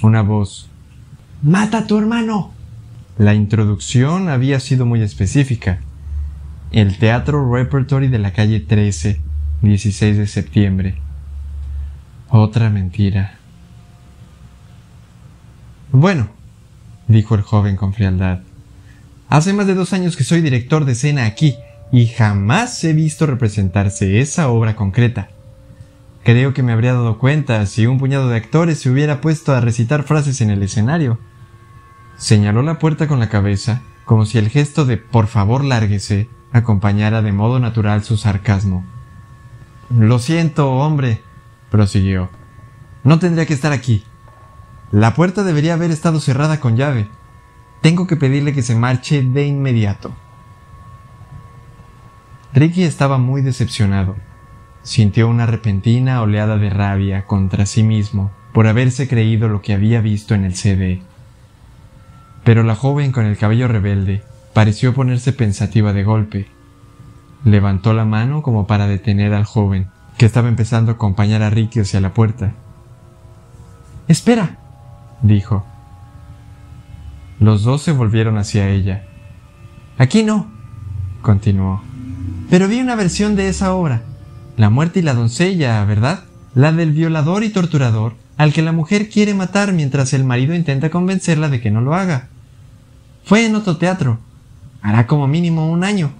una 0.00 0.22
voz. 0.22 0.70
¡Mata 1.42 1.78
a 1.78 1.86
tu 1.88 1.98
hermano! 1.98 2.52
La 3.18 3.34
introducción 3.34 4.28
había 4.28 4.60
sido 4.60 4.86
muy 4.86 5.02
específica. 5.02 5.80
El 6.70 6.98
Teatro 6.98 7.52
Repertory 7.52 8.06
de 8.06 8.20
la 8.20 8.32
calle 8.32 8.60
13, 8.60 9.20
16 9.62 10.18
de 10.18 10.26
septiembre. 10.28 10.94
Otra 12.28 12.70
mentira. 12.70 13.39
Bueno, 15.92 16.28
dijo 17.08 17.34
el 17.34 17.42
joven 17.42 17.76
con 17.76 17.92
frialdad. 17.92 18.40
Hace 19.28 19.52
más 19.52 19.66
de 19.66 19.74
dos 19.74 19.92
años 19.92 20.16
que 20.16 20.22
soy 20.22 20.40
director 20.40 20.84
de 20.84 20.92
escena 20.92 21.24
aquí 21.24 21.56
y 21.90 22.06
jamás 22.06 22.82
he 22.84 22.92
visto 22.92 23.26
representarse 23.26 24.20
esa 24.20 24.48
obra 24.48 24.76
concreta. 24.76 25.30
Creo 26.22 26.54
que 26.54 26.62
me 26.62 26.72
habría 26.72 26.92
dado 26.92 27.18
cuenta 27.18 27.66
si 27.66 27.86
un 27.86 27.98
puñado 27.98 28.28
de 28.28 28.36
actores 28.36 28.78
se 28.78 28.90
hubiera 28.90 29.20
puesto 29.20 29.52
a 29.52 29.60
recitar 29.60 30.04
frases 30.04 30.40
en 30.40 30.50
el 30.50 30.62
escenario. 30.62 31.18
Señaló 32.16 32.62
la 32.62 32.78
puerta 32.78 33.08
con 33.08 33.18
la 33.18 33.28
cabeza, 33.28 33.82
como 34.04 34.26
si 34.26 34.38
el 34.38 34.48
gesto 34.48 34.84
de 34.84 34.96
por 34.96 35.26
favor 35.26 35.64
lárguese 35.64 36.28
acompañara 36.52 37.20
de 37.22 37.32
modo 37.32 37.58
natural 37.58 38.04
su 38.04 38.16
sarcasmo. 38.16 38.84
Lo 39.88 40.20
siento, 40.20 40.70
hombre, 40.70 41.22
prosiguió. 41.68 42.28
No 43.02 43.18
tendría 43.18 43.46
que 43.46 43.54
estar 43.54 43.72
aquí. 43.72 44.04
La 44.92 45.14
puerta 45.14 45.44
debería 45.44 45.74
haber 45.74 45.92
estado 45.92 46.18
cerrada 46.18 46.58
con 46.58 46.76
llave. 46.76 47.08
Tengo 47.80 48.08
que 48.08 48.16
pedirle 48.16 48.52
que 48.52 48.62
se 48.62 48.74
marche 48.74 49.22
de 49.22 49.46
inmediato. 49.46 50.12
Ricky 52.52 52.82
estaba 52.82 53.16
muy 53.16 53.42
decepcionado. 53.42 54.16
Sintió 54.82 55.28
una 55.28 55.46
repentina 55.46 56.20
oleada 56.22 56.56
de 56.56 56.70
rabia 56.70 57.26
contra 57.26 57.66
sí 57.66 57.84
mismo 57.84 58.32
por 58.52 58.66
haberse 58.66 59.06
creído 59.06 59.48
lo 59.48 59.62
que 59.62 59.74
había 59.74 60.00
visto 60.00 60.34
en 60.34 60.44
el 60.44 60.56
CD. 60.56 61.02
Pero 62.42 62.64
la 62.64 62.74
joven 62.74 63.12
con 63.12 63.26
el 63.26 63.36
cabello 63.36 63.68
rebelde 63.68 64.24
pareció 64.54 64.92
ponerse 64.92 65.32
pensativa 65.32 65.92
de 65.92 66.02
golpe. 66.02 66.48
Levantó 67.44 67.92
la 67.92 68.04
mano 68.04 68.42
como 68.42 68.66
para 68.66 68.88
detener 68.88 69.34
al 69.34 69.44
joven, 69.44 69.88
que 70.18 70.26
estaba 70.26 70.48
empezando 70.48 70.90
a 70.90 70.94
acompañar 70.96 71.42
a 71.42 71.50
Ricky 71.50 71.78
hacia 71.78 72.00
la 72.00 72.12
puerta. 72.12 72.54
Espera, 74.08 74.58
dijo. 75.22 75.64
Los 77.38 77.62
dos 77.62 77.82
se 77.82 77.92
volvieron 77.92 78.38
hacia 78.38 78.68
ella. 78.68 79.04
Aquí 79.98 80.22
no, 80.22 80.50
continuó. 81.22 81.82
Pero 82.50 82.68
vi 82.68 82.80
una 82.80 82.96
versión 82.96 83.36
de 83.36 83.48
esa 83.48 83.74
obra. 83.74 84.02
La 84.56 84.70
muerte 84.70 85.00
y 85.00 85.02
la 85.02 85.14
doncella, 85.14 85.84
¿verdad? 85.84 86.24
La 86.54 86.72
del 86.72 86.92
violador 86.92 87.44
y 87.44 87.50
torturador, 87.50 88.14
al 88.36 88.52
que 88.52 88.62
la 88.62 88.72
mujer 88.72 89.08
quiere 89.08 89.34
matar 89.34 89.72
mientras 89.72 90.12
el 90.12 90.24
marido 90.24 90.54
intenta 90.54 90.90
convencerla 90.90 91.48
de 91.48 91.60
que 91.60 91.70
no 91.70 91.80
lo 91.80 91.94
haga. 91.94 92.28
Fue 93.24 93.46
en 93.46 93.54
otro 93.54 93.76
teatro. 93.76 94.18
Hará 94.82 95.06
como 95.06 95.28
mínimo 95.28 95.70
un 95.70 95.84
año. 95.84 96.12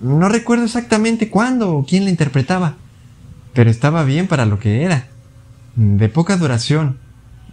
No 0.00 0.28
recuerdo 0.28 0.64
exactamente 0.64 1.28
cuándo 1.28 1.74
o 1.74 1.84
quién 1.84 2.04
la 2.04 2.10
interpretaba, 2.10 2.74
pero 3.52 3.70
estaba 3.70 4.04
bien 4.04 4.28
para 4.28 4.46
lo 4.46 4.58
que 4.58 4.82
era. 4.82 5.08
De 5.76 6.08
poca 6.08 6.36
duración, 6.36 6.98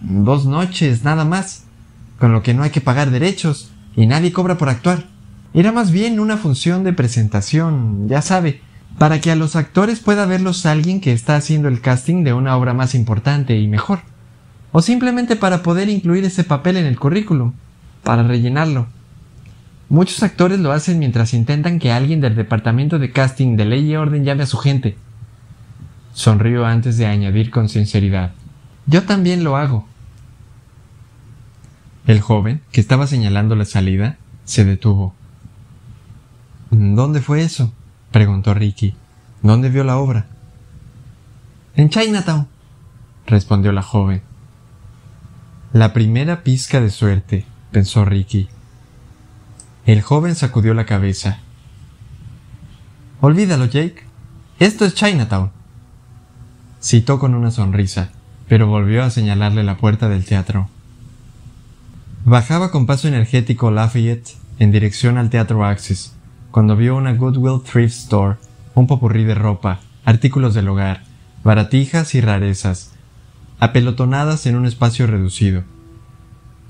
dos 0.01 0.45
noches 0.45 1.03
nada 1.03 1.25
más, 1.25 1.65
con 2.19 2.31
lo 2.31 2.43
que 2.43 2.53
no 2.53 2.63
hay 2.63 2.69
que 2.69 2.81
pagar 2.81 3.11
derechos 3.11 3.71
y 3.95 4.07
nadie 4.07 4.31
cobra 4.31 4.57
por 4.57 4.69
actuar. 4.69 5.05
Era 5.53 5.71
más 5.71 5.91
bien 5.91 6.19
una 6.19 6.37
función 6.37 6.83
de 6.83 6.93
presentación, 6.93 8.07
ya 8.09 8.21
sabe, 8.21 8.61
para 8.97 9.19
que 9.21 9.31
a 9.31 9.35
los 9.35 9.55
actores 9.55 9.99
pueda 9.99 10.25
verlos 10.25 10.65
alguien 10.65 11.01
que 11.01 11.13
está 11.13 11.35
haciendo 11.35 11.67
el 11.67 11.81
casting 11.81 12.23
de 12.23 12.33
una 12.33 12.55
obra 12.57 12.73
más 12.73 12.95
importante 12.95 13.57
y 13.57 13.67
mejor. 13.67 13.99
O 14.71 14.81
simplemente 14.81 15.35
para 15.35 15.63
poder 15.63 15.89
incluir 15.89 16.25
ese 16.25 16.43
papel 16.43 16.77
en 16.77 16.85
el 16.85 16.99
currículum, 16.99 17.53
para 18.03 18.23
rellenarlo. 18.23 18.87
Muchos 19.87 20.23
actores 20.23 20.59
lo 20.59 20.71
hacen 20.71 20.99
mientras 20.99 21.33
intentan 21.33 21.79
que 21.79 21.91
alguien 21.91 22.19
del 22.19 22.35
departamento 22.35 22.99
de 22.99 23.11
casting 23.11 23.55
de 23.55 23.65
ley 23.65 23.91
y 23.91 23.95
orden 23.95 24.25
llame 24.25 24.43
a 24.43 24.47
su 24.47 24.57
gente. 24.57 24.97
Sonrió 26.13 26.65
antes 26.65 26.97
de 26.97 27.05
añadir 27.05 27.51
con 27.51 27.69
sinceridad. 27.69 28.31
Yo 28.87 29.03
también 29.03 29.43
lo 29.43 29.57
hago. 29.57 29.87
El 32.05 32.21
joven, 32.21 32.61
que 32.71 32.81
estaba 32.81 33.07
señalando 33.07 33.55
la 33.55 33.65
salida, 33.65 34.17
se 34.43 34.63
detuvo. 34.63 35.15
¿Dónde 36.69 37.21
fue 37.21 37.41
eso? 37.41 37.73
preguntó 38.11 38.53
Ricky. 38.53 38.93
¿Dónde 39.41 39.69
vio 39.69 39.83
la 39.83 39.97
obra? 39.97 40.27
En 41.75 41.89
Chinatown, 41.89 42.47
respondió 43.25 43.71
la 43.71 43.81
joven. 43.81 44.21
La 45.73 45.91
primera 45.91 46.43
pizca 46.43 46.79
de 46.79 46.91
suerte, 46.91 47.45
pensó 47.71 48.05
Ricky. 48.05 48.47
El 49.85 50.01
joven 50.01 50.35
sacudió 50.35 50.73
la 50.73 50.85
cabeza. 50.85 51.39
Olvídalo, 53.19 53.65
Jake. 53.65 54.03
Esto 54.59 54.85
es 54.85 54.93
Chinatown. 54.93 55.51
Citó 56.79 57.19
con 57.19 57.33
una 57.33 57.49
sonrisa 57.49 58.11
pero 58.47 58.67
volvió 58.67 59.03
a 59.03 59.09
señalarle 59.09 59.63
la 59.63 59.77
puerta 59.77 60.09
del 60.09 60.25
teatro. 60.25 60.69
Bajaba 62.25 62.71
con 62.71 62.85
paso 62.85 63.07
energético 63.07 63.71
Lafayette 63.71 64.35
en 64.59 64.71
dirección 64.71 65.17
al 65.17 65.29
Teatro 65.29 65.65
Axis, 65.65 66.13
cuando 66.51 66.75
vio 66.75 66.95
una 66.95 67.13
Goodwill 67.13 67.61
Thrift 67.63 67.95
Store, 67.95 68.37
un 68.73 68.87
popurrí 68.87 69.23
de 69.23 69.35
ropa, 69.35 69.79
artículos 70.05 70.53
del 70.53 70.69
hogar, 70.69 71.01
baratijas 71.43 72.15
y 72.15 72.21
rarezas, 72.21 72.93
apelotonadas 73.59 74.45
en 74.45 74.55
un 74.55 74.65
espacio 74.65 75.07
reducido. 75.07 75.63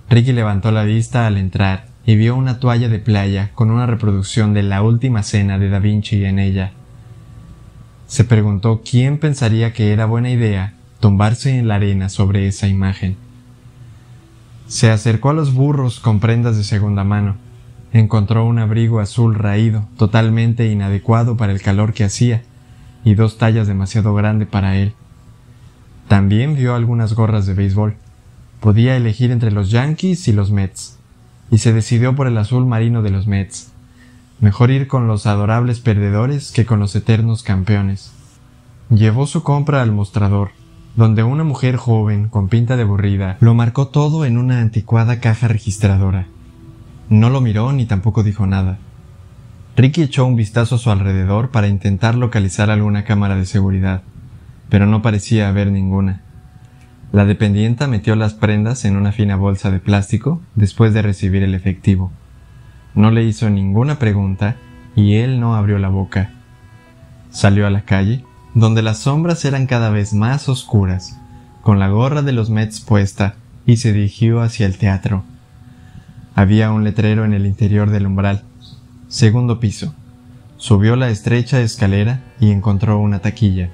Ricky 0.09 0.33
levantó 0.33 0.71
la 0.71 0.83
vista 0.83 1.27
al 1.27 1.37
entrar 1.37 1.87
y 2.05 2.15
vio 2.15 2.35
una 2.35 2.59
toalla 2.59 2.89
de 2.89 2.99
playa 2.99 3.51
con 3.53 3.71
una 3.71 3.85
reproducción 3.85 4.53
de 4.53 4.63
la 4.63 4.81
última 4.81 5.23
cena 5.23 5.57
de 5.57 5.69
Da 5.69 5.79
Vinci 5.79 6.23
en 6.25 6.39
ella. 6.39 6.71
Se 8.07 8.23
preguntó 8.23 8.81
quién 8.89 9.17
pensaría 9.17 9.73
que 9.73 9.91
era 9.91 10.05
buena 10.05 10.29
idea 10.29 10.73
tumbarse 11.05 11.59
en 11.59 11.67
la 11.67 11.75
arena 11.75 12.09
sobre 12.09 12.47
esa 12.47 12.67
imagen. 12.67 13.15
Se 14.65 14.89
acercó 14.89 15.29
a 15.29 15.33
los 15.33 15.53
burros 15.53 15.99
con 15.99 16.19
prendas 16.19 16.57
de 16.57 16.63
segunda 16.63 17.03
mano. 17.03 17.35
Encontró 17.93 18.43
un 18.43 18.57
abrigo 18.57 18.99
azul 18.99 19.35
raído, 19.35 19.87
totalmente 19.97 20.65
inadecuado 20.71 21.37
para 21.37 21.51
el 21.51 21.61
calor 21.61 21.93
que 21.93 22.05
hacía, 22.05 22.41
y 23.03 23.13
dos 23.13 23.37
tallas 23.37 23.67
demasiado 23.67 24.15
grande 24.15 24.47
para 24.47 24.77
él. 24.77 24.93
También 26.07 26.55
vio 26.55 26.73
algunas 26.73 27.13
gorras 27.13 27.45
de 27.45 27.53
béisbol. 27.53 27.97
Podía 28.59 28.97
elegir 28.97 29.29
entre 29.29 29.51
los 29.51 29.69
Yankees 29.69 30.27
y 30.27 30.33
los 30.33 30.49
Mets, 30.49 30.97
y 31.51 31.59
se 31.59 31.71
decidió 31.71 32.15
por 32.15 32.25
el 32.25 32.39
azul 32.39 32.65
marino 32.65 33.03
de 33.03 33.11
los 33.11 33.27
Mets. 33.27 33.71
Mejor 34.39 34.71
ir 34.71 34.87
con 34.87 35.05
los 35.05 35.27
adorables 35.27 35.81
perdedores 35.81 36.51
que 36.51 36.65
con 36.65 36.79
los 36.79 36.95
eternos 36.95 37.43
campeones. 37.43 38.11
Llevó 38.89 39.27
su 39.27 39.43
compra 39.43 39.83
al 39.83 39.91
mostrador, 39.91 40.49
donde 40.95 41.23
una 41.23 41.43
mujer 41.43 41.75
joven 41.75 42.29
con 42.29 42.47
pinta 42.47 42.77
de 42.77 42.83
aburrida 42.83 43.37
lo 43.41 43.53
marcó 43.53 43.87
todo 43.87 44.25
en 44.25 44.37
una 44.37 44.61
anticuada 44.61 45.19
caja 45.19 45.47
registradora. 45.47 46.27
No 47.09 47.29
lo 47.29 47.41
miró 47.41 47.73
ni 47.73 47.85
tampoco 47.85 48.23
dijo 48.23 48.47
nada. 48.47 48.77
Ricky 49.75 50.03
echó 50.03 50.25
un 50.25 50.37
vistazo 50.37 50.75
a 50.75 50.77
su 50.77 50.89
alrededor 50.89 51.51
para 51.51 51.67
intentar 51.67 52.15
localizar 52.15 52.69
alguna 52.69 53.03
cámara 53.03 53.35
de 53.35 53.45
seguridad, 53.45 54.03
pero 54.69 54.85
no 54.85 55.01
parecía 55.01 55.49
haber 55.49 55.69
ninguna. 55.69 56.21
La 57.11 57.25
dependienta 57.25 57.87
metió 57.87 58.15
las 58.15 58.33
prendas 58.33 58.85
en 58.85 58.95
una 58.95 59.11
fina 59.11 59.35
bolsa 59.35 59.71
de 59.71 59.79
plástico 59.79 60.41
después 60.55 60.93
de 60.93 61.01
recibir 61.01 61.43
el 61.43 61.55
efectivo. 61.55 62.11
No 62.93 63.11
le 63.11 63.23
hizo 63.23 63.49
ninguna 63.49 63.99
pregunta 63.99 64.55
y 64.95 65.15
él 65.15 65.41
no 65.41 65.55
abrió 65.55 65.77
la 65.77 65.89
boca. 65.89 66.31
Salió 67.29 67.67
a 67.67 67.69
la 67.69 67.81
calle 67.81 68.23
donde 68.55 68.81
las 68.81 68.99
sombras 68.99 69.43
eran 69.43 69.67
cada 69.67 69.89
vez 69.89 70.13
más 70.13 70.47
oscuras, 70.47 71.19
con 71.61 71.77
la 71.77 71.89
gorra 71.89 72.21
de 72.21 72.31
los 72.31 72.49
Mets 72.49 72.79
puesta, 72.79 73.35
y 73.65 73.77
se 73.77 73.91
dirigió 73.91 74.41
hacia 74.41 74.65
el 74.65 74.77
teatro. 74.77 75.23
Había 76.35 76.71
un 76.71 76.85
letrero 76.85 77.25
en 77.25 77.33
el 77.33 77.45
interior 77.45 77.89
del 77.89 78.07
umbral. 78.07 78.43
Segundo 79.09 79.59
piso. 79.59 79.93
Subió 80.57 80.95
la 80.95 81.09
estrecha 81.09 81.59
escalera 81.59 82.21
y 82.39 82.51
encontró 82.51 82.97
una 82.97 83.19
taquilla, 83.19 83.71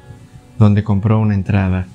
donde 0.58 0.84
compró 0.84 1.20
una 1.20 1.36
entrada. 1.36 1.86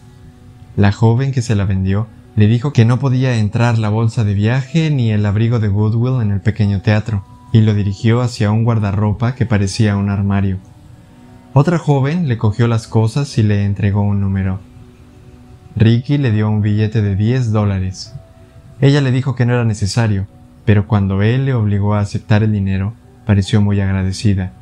La 0.77 0.93
joven 0.93 1.33
que 1.33 1.43
se 1.43 1.57
la 1.57 1.65
vendió 1.65 2.07
le 2.37 2.47
dijo 2.47 2.73
que 2.73 2.85
no 2.85 3.01
podía 3.01 3.37
entrar 3.37 3.79
la 3.79 3.89
bolsa 3.89 4.23
de 4.23 4.35
viaje 4.35 4.91
ni 4.91 5.11
el 5.11 5.27
abrigo 5.27 5.59
de 5.59 5.69
Goodwill 5.69 6.23
en 6.23 6.31
el 6.31 6.41
pequeño 6.41 6.83
teatro, 6.83 7.25
y 7.53 7.63
lo 7.63 7.75
dirigió 7.75 8.21
hacia 8.21 8.53
un 8.53 8.63
guardarropa 8.63 9.35
que 9.35 9.47
parecía 9.47 9.97
un 9.97 10.09
armario. 10.09 10.59
Otra 11.59 11.79
joven 11.79 12.29
le 12.29 12.37
cogió 12.37 12.69
las 12.69 12.87
cosas 12.87 13.39
y 13.39 13.43
le 13.43 13.65
entregó 13.65 14.03
un 14.03 14.21
número. 14.21 14.61
Ricky 15.75 16.19
le 16.19 16.31
dio 16.31 16.51
un 16.51 16.61
billete 16.61 17.01
de 17.01 17.17
10 17.17 17.51
dólares. 17.51 18.15
Ella 18.83 19.01
le 19.01 19.11
dijo 19.11 19.35
que 19.35 19.47
no 19.47 19.55
era 19.55 19.65
necesario, 19.65 20.27
pero 20.67 20.87
cuando 20.87 21.23
él 21.23 21.47
le 21.47 21.55
obligó 21.55 21.95
a 21.95 22.01
aceptar 22.01 22.43
el 22.43 22.53
dinero, 22.53 22.93
pareció 23.25 23.63
muy 23.63 23.81
agradecida. 23.81 24.53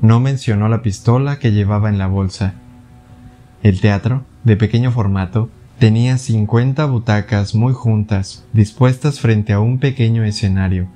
No 0.00 0.20
mencionó 0.20 0.68
la 0.68 0.80
pistola 0.80 1.40
que 1.40 1.50
llevaba 1.50 1.88
en 1.88 1.98
la 1.98 2.06
bolsa. 2.06 2.54
El 3.64 3.80
teatro, 3.80 4.22
de 4.44 4.56
pequeño 4.56 4.92
formato, 4.92 5.50
tenía 5.80 6.18
50 6.18 6.84
butacas 6.84 7.56
muy 7.56 7.72
juntas, 7.72 8.44
dispuestas 8.52 9.18
frente 9.18 9.52
a 9.52 9.58
un 9.58 9.80
pequeño 9.80 10.22
escenario. 10.22 10.86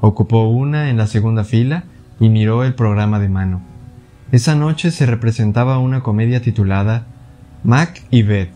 Ocupó 0.00 0.48
una 0.48 0.90
en 0.90 0.96
la 0.96 1.06
segunda 1.06 1.44
fila 1.44 1.84
y 2.18 2.28
miró 2.28 2.64
el 2.64 2.74
programa 2.74 3.20
de 3.20 3.28
mano. 3.28 3.75
Esa 4.32 4.56
noche 4.56 4.90
se 4.90 5.06
representaba 5.06 5.78
una 5.78 6.02
comedia 6.02 6.42
titulada 6.42 7.06
Mac 7.62 8.02
y 8.10 8.22
Beth, 8.22 8.50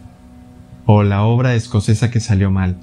o 0.85 1.05
la 1.05 1.23
obra 1.23 1.55
escocesa 1.55 2.11
que 2.11 2.19
salió 2.19 2.51
mal. 2.51 2.77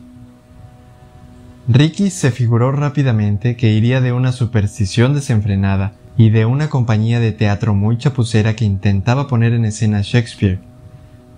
Ricky 1.68 2.10
se 2.10 2.32
figuró 2.32 2.72
rápidamente 2.72 3.58
que 3.58 3.74
iría 3.74 4.00
de 4.00 4.14
una 4.14 4.32
superstición 4.32 5.14
desenfrenada 5.14 5.92
y 6.16 6.30
de 6.30 6.46
una 6.46 6.70
compañía 6.70 7.20
de 7.20 7.34
teatro 7.34 7.76
muy 7.76 7.98
chapucera 7.98 8.56
que 8.56 8.64
intentaba 8.64 9.28
poner 9.28 9.52
en 9.52 9.66
escena 9.66 10.00
Shakespeare. 10.02 10.60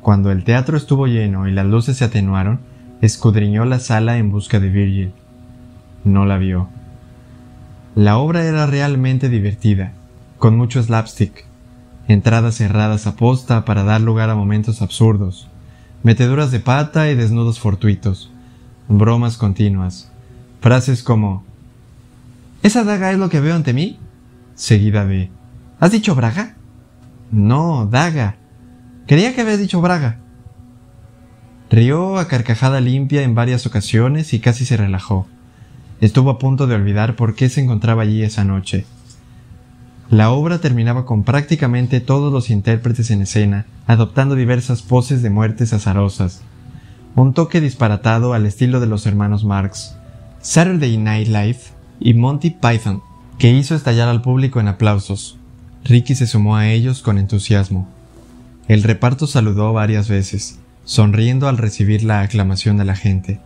Cuando 0.02 0.32
el 0.32 0.44
teatro 0.44 0.78
estuvo 0.78 1.08
lleno 1.08 1.48
y 1.48 1.52
las 1.52 1.66
luces 1.66 1.98
se 1.98 2.06
atenuaron, 2.06 2.60
escudriñó 3.02 3.66
la 3.66 3.80
sala 3.80 4.20
en 4.20 4.30
busca 4.30 4.60
de 4.60 4.70
Virgil. 4.70 5.14
No 6.04 6.28
la 6.28 6.38
vio. 6.38 6.70
La 7.96 8.18
obra 8.20 8.46
era 8.46 8.68
realmente 8.68 9.30
divertida, 9.30 9.94
con 10.40 10.58
mucho 10.58 10.82
slapstick, 10.82 11.46
entradas 12.08 12.56
cerradas 12.56 13.08
a 13.08 13.18
posta 13.18 13.66
para 13.66 13.84
dar 13.84 14.00
lugar 14.00 14.30
a 14.30 14.36
momentos 14.36 14.82
absurdos, 14.82 15.50
meteduras 16.02 16.50
de 16.50 16.62
pata 16.62 17.12
y 17.12 17.16
desnudos 17.16 17.60
fortuitos, 17.60 18.32
bromas 18.88 19.36
continuas, 19.38 20.10
frases 20.62 21.04
como 21.04 21.44
¿Esa 22.64 22.84
daga 22.86 23.12
es 23.12 23.20
lo 23.20 23.30
que 23.30 23.42
veo 23.42 23.54
ante 23.54 23.74
mí? 23.74 24.00
seguida 24.56 25.06
de 25.06 25.30
¿Has 25.80 25.92
dicho 25.92 26.16
braga? 26.16 26.56
No, 27.32 27.86
daga. 27.86 28.36
Creía 29.08 29.34
que 29.34 29.42
habías 29.42 29.60
dicho 29.60 29.80
braga. 29.82 30.20
Rió 31.70 32.18
a 32.18 32.28
carcajada 32.28 32.82
limpia 32.82 33.22
en 33.24 33.36
varias 33.36 33.66
ocasiones 33.66 34.34
y 34.34 34.40
casi 34.40 34.66
se 34.66 34.76
relajó. 34.76 35.28
Estuvo 36.02 36.32
a 36.32 36.40
punto 36.40 36.66
de 36.66 36.76
olvidar 36.76 37.16
por 37.16 37.36
qué 37.36 37.50
se 37.50 37.62
encontraba 37.62 38.04
allí 38.04 38.24
esa 38.24 38.44
noche 38.44 38.86
la 40.10 40.32
obra 40.32 40.60
terminaba 40.60 41.06
con 41.06 41.24
prácticamente 41.24 42.00
todos 42.00 42.34
los 42.34 42.50
intérpretes 42.50 43.12
en 43.12 43.22
escena, 43.22 43.68
adoptando 43.86 44.36
diversas 44.36 44.82
poses 44.82 45.22
de 45.22 45.30
muertes 45.30 45.72
azarosas. 45.72 46.42
Un 47.16 47.34
toque 47.34 47.62
disparatado 47.62 48.34
al 48.34 48.48
estilo 48.48 48.80
de 48.80 48.88
los 48.88 49.06
hermanos 49.06 49.44
Marx, 49.44 49.96
Saturday 50.42 50.98
Night 50.98 51.28
Live 51.28 51.60
y 52.00 52.16
Monty 52.16 52.50
Python, 52.50 53.04
que 53.38 53.52
hizo 53.52 53.76
estallar 53.76 54.08
al 54.08 54.22
público 54.22 54.60
en 54.60 54.68
aplausos. 54.68 55.38
Ricky 55.86 56.16
se 56.16 56.26
sumó 56.26 56.56
a 56.56 56.68
ellos 56.70 57.02
con 57.02 57.20
entusiasmo. 57.20 57.88
El 58.68 58.84
reparto 58.84 59.28
saludó 59.28 59.74
varias 59.74 60.10
veces, 60.10 60.60
sonriendo 60.86 61.48
al 61.48 61.58
recibir 61.58 62.04
la 62.04 62.22
aclamación 62.22 62.78
de 62.78 62.86
la 62.86 62.96
gente. 62.96 63.40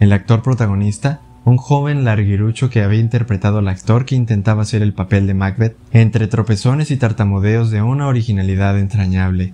El 0.00 0.12
actor 0.12 0.42
protagonista 0.42 1.20
un 1.44 1.56
joven 1.56 2.04
larguirucho 2.04 2.70
que 2.70 2.82
había 2.82 3.00
interpretado 3.00 3.58
al 3.58 3.68
actor 3.68 4.04
que 4.04 4.14
intentaba 4.14 4.62
hacer 4.62 4.82
el 4.82 4.92
papel 4.92 5.26
de 5.26 5.34
Macbeth, 5.34 5.76
entre 5.90 6.28
tropezones 6.28 6.90
y 6.90 6.96
tartamudeos 6.96 7.70
de 7.70 7.82
una 7.82 8.06
originalidad 8.06 8.78
entrañable. 8.78 9.52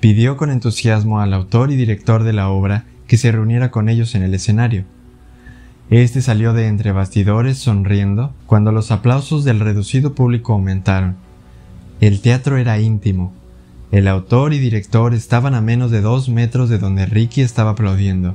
Pidió 0.00 0.36
con 0.36 0.50
entusiasmo 0.50 1.20
al 1.20 1.34
autor 1.34 1.72
y 1.72 1.76
director 1.76 2.22
de 2.22 2.32
la 2.32 2.48
obra 2.48 2.84
que 3.08 3.16
se 3.16 3.32
reuniera 3.32 3.70
con 3.70 3.88
ellos 3.88 4.14
en 4.14 4.22
el 4.22 4.34
escenario. 4.34 4.84
Este 5.90 6.20
salió 6.20 6.52
de 6.52 6.68
entre 6.68 6.92
bastidores 6.92 7.58
sonriendo 7.58 8.32
cuando 8.46 8.70
los 8.70 8.92
aplausos 8.92 9.44
del 9.44 9.58
reducido 9.58 10.14
público 10.14 10.52
aumentaron. 10.52 11.16
El 12.00 12.20
teatro 12.20 12.58
era 12.58 12.78
íntimo. 12.78 13.32
El 13.90 14.06
autor 14.06 14.52
y 14.52 14.58
director 14.58 15.14
estaban 15.14 15.54
a 15.54 15.62
menos 15.62 15.90
de 15.90 16.02
dos 16.02 16.28
metros 16.28 16.68
de 16.68 16.78
donde 16.78 17.06
Ricky 17.06 17.40
estaba 17.40 17.70
aplaudiendo. 17.70 18.34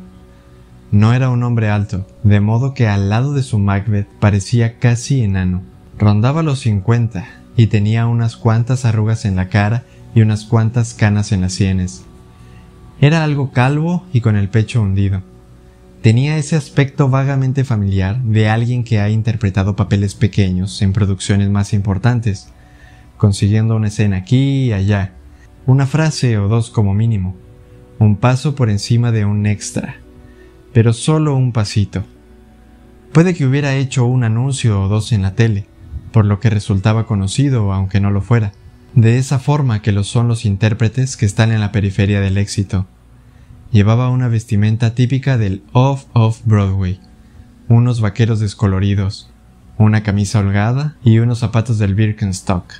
No 0.93 1.11
era 1.11 1.31
un 1.31 1.41
hombre 1.41 1.71
alto, 1.71 2.05
de 2.21 2.39
modo 2.39 2.75
que 2.75 2.87
al 2.87 3.09
lado 3.09 3.33
de 3.33 3.41
su 3.41 3.57
Macbeth 3.57 4.07
parecía 4.19 4.77
casi 4.77 5.23
enano. 5.23 5.63
Rondaba 5.97 6.43
los 6.43 6.59
cincuenta 6.59 7.25
y 7.57 7.65
tenía 7.65 8.05
unas 8.05 8.37
cuantas 8.37 8.85
arrugas 8.85 9.25
en 9.25 9.35
la 9.35 9.49
cara 9.49 9.85
y 10.13 10.21
unas 10.21 10.45
cuantas 10.45 10.93
canas 10.93 11.31
en 11.31 11.41
las 11.41 11.53
sienes. 11.53 12.03
Era 13.01 13.23
algo 13.23 13.49
calvo 13.49 14.05
y 14.13 14.21
con 14.21 14.35
el 14.35 14.49
pecho 14.49 14.83
hundido. 14.83 15.23
Tenía 16.03 16.37
ese 16.37 16.55
aspecto 16.55 17.09
vagamente 17.09 17.63
familiar 17.63 18.21
de 18.21 18.49
alguien 18.49 18.83
que 18.83 18.99
ha 18.99 19.09
interpretado 19.09 19.75
papeles 19.75 20.13
pequeños 20.13 20.79
en 20.83 20.93
producciones 20.93 21.49
más 21.49 21.73
importantes, 21.73 22.49
consiguiendo 23.17 23.75
una 23.75 23.87
escena 23.87 24.17
aquí 24.17 24.65
y 24.65 24.73
allá, 24.73 25.13
una 25.65 25.87
frase 25.87 26.37
o 26.37 26.47
dos 26.47 26.69
como 26.69 26.93
mínimo, 26.93 27.35
un 27.97 28.15
paso 28.15 28.53
por 28.53 28.69
encima 28.69 29.11
de 29.11 29.25
un 29.25 29.47
extra 29.47 29.95
pero 30.73 30.91
solo 30.93 31.35
un 31.35 31.51
pasito. 31.51 32.03
Puede 33.13 33.35
que 33.35 33.45
hubiera 33.45 33.75
hecho 33.75 34.05
un 34.05 34.23
anuncio 34.23 34.81
o 34.81 34.87
dos 34.87 35.11
en 35.11 35.21
la 35.21 35.35
tele, 35.35 35.67
por 36.11 36.25
lo 36.25 36.39
que 36.39 36.49
resultaba 36.49 37.05
conocido 37.05 37.71
aunque 37.71 37.99
no 37.99 38.09
lo 38.09 38.21
fuera, 38.21 38.53
de 38.95 39.17
esa 39.17 39.39
forma 39.39 39.81
que 39.81 39.91
lo 39.91 40.03
son 40.03 40.27
los 40.27 40.45
intérpretes 40.45 41.15
que 41.15 41.25
están 41.25 41.51
en 41.51 41.59
la 41.59 41.71
periferia 41.71 42.21
del 42.21 42.37
éxito. 42.37 42.87
Llevaba 43.71 44.09
una 44.09 44.27
vestimenta 44.27 44.93
típica 44.93 45.37
del 45.37 45.63
off-off 45.73 46.41
Broadway, 46.45 46.99
unos 47.67 48.01
vaqueros 48.01 48.39
descoloridos, 48.39 49.31
una 49.77 50.03
camisa 50.03 50.39
holgada 50.39 50.95
y 51.03 51.19
unos 51.19 51.39
zapatos 51.39 51.79
del 51.79 51.95
Birkenstock. 51.95 52.71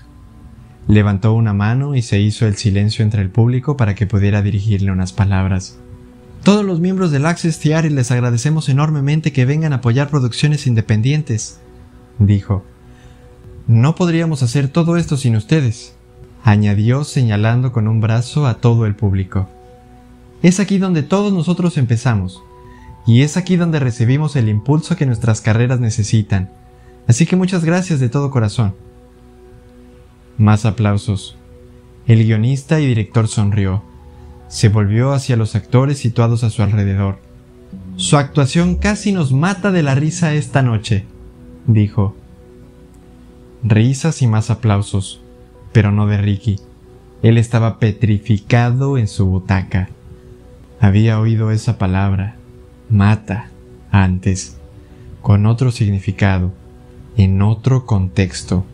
Levantó 0.88 1.34
una 1.34 1.54
mano 1.54 1.96
y 1.96 2.02
se 2.02 2.20
hizo 2.20 2.46
el 2.46 2.56
silencio 2.56 3.04
entre 3.04 3.22
el 3.22 3.30
público 3.30 3.78
para 3.78 3.96
que 3.96 4.06
pudiera 4.06 4.42
dirigirle 4.42 4.92
unas 4.92 5.14
palabras. 5.14 5.80
Todos 6.44 6.66
los 6.66 6.82
miembros 6.82 7.12
del 7.12 7.26
Access 7.26 7.58
Theater 7.60 7.90
les 7.94 8.12
agradecemos 8.12 8.68
enormemente 8.68 9.32
que 9.32 9.46
vengan 9.46 9.72
a 9.72 9.78
apoyar 9.78 10.10
producciones 10.10 10.68
independientes, 10.68 11.62
dijo. 12.20 12.66
No 13.66 13.96
podríamos 13.96 14.44
hacer 14.44 14.68
todo 14.68 14.98
esto 14.98 15.16
sin 15.16 15.38
ustedes, 15.38 15.96
añadió 16.44 17.06
señalando 17.06 17.72
con 17.72 17.88
un 17.88 18.02
brazo 18.02 18.46
a 18.46 18.56
todo 18.56 18.86
el 18.86 18.94
público. 18.94 19.48
Es 20.42 20.60
aquí 20.60 20.80
donde 20.80 21.02
todos 21.02 21.32
nosotros 21.32 21.78
empezamos, 21.78 22.44
y 23.08 23.22
es 23.22 23.38
aquí 23.38 23.56
donde 23.56 23.80
recibimos 23.80 24.36
el 24.36 24.50
impulso 24.50 24.98
que 24.98 25.06
nuestras 25.06 25.40
carreras 25.40 25.80
necesitan. 25.80 26.50
Así 27.08 27.26
que 27.26 27.38
muchas 27.38 27.64
gracias 27.64 28.02
de 28.02 28.10
todo 28.10 28.32
corazón. 28.32 28.76
Más 30.38 30.66
aplausos. 30.66 31.38
El 32.06 32.22
guionista 32.26 32.82
y 32.82 32.88
director 32.88 33.30
sonrió. 33.30 33.93
Se 34.54 34.70
volvió 34.70 35.14
hacia 35.14 35.36
los 35.36 35.56
actores 35.56 35.98
situados 35.98 36.44
a 36.44 36.52
su 36.52 36.62
alrededor. 36.62 37.18
Su 37.96 38.18
actuación 38.18 38.76
casi 38.76 39.12
nos 39.12 39.32
mata 39.32 39.72
de 39.72 39.82
la 39.82 39.96
risa 39.96 40.36
esta 40.36 40.62
noche, 40.62 41.06
dijo. 41.66 42.16
Risas 43.64 44.22
y 44.22 44.28
más 44.28 44.52
aplausos, 44.52 45.22
pero 45.72 45.92
no 45.92 46.06
de 46.06 46.18
Ricky. 46.18 46.60
Él 47.24 47.40
estaba 47.40 47.80
petrificado 47.80 49.00
en 49.00 49.08
su 49.08 49.26
butaca. 49.26 49.90
Había 50.80 51.20
oído 51.20 51.50
esa 51.50 51.80
palabra, 51.80 52.36
mata, 52.92 53.50
antes, 53.90 54.60
con 55.24 55.48
otro 55.48 55.72
significado, 55.72 56.52
en 57.18 57.42
otro 57.42 57.88
contexto 57.88 58.66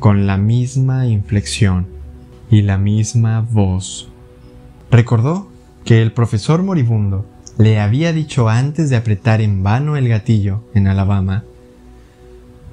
con 0.00 0.26
la 0.26 0.36
misma 0.36 1.06
inflexión 1.06 1.86
y 2.50 2.62
la 2.62 2.76
misma 2.76 3.40
voz. 3.40 4.11
Recordó 4.92 5.48
que 5.86 6.02
el 6.02 6.12
profesor 6.12 6.62
moribundo 6.62 7.26
le 7.56 7.80
había 7.80 8.12
dicho 8.12 8.50
antes 8.50 8.90
de 8.90 8.96
apretar 8.96 9.40
en 9.40 9.62
vano 9.62 9.96
el 9.96 10.06
gatillo 10.06 10.62
en 10.74 10.86
Alabama, 10.86 11.44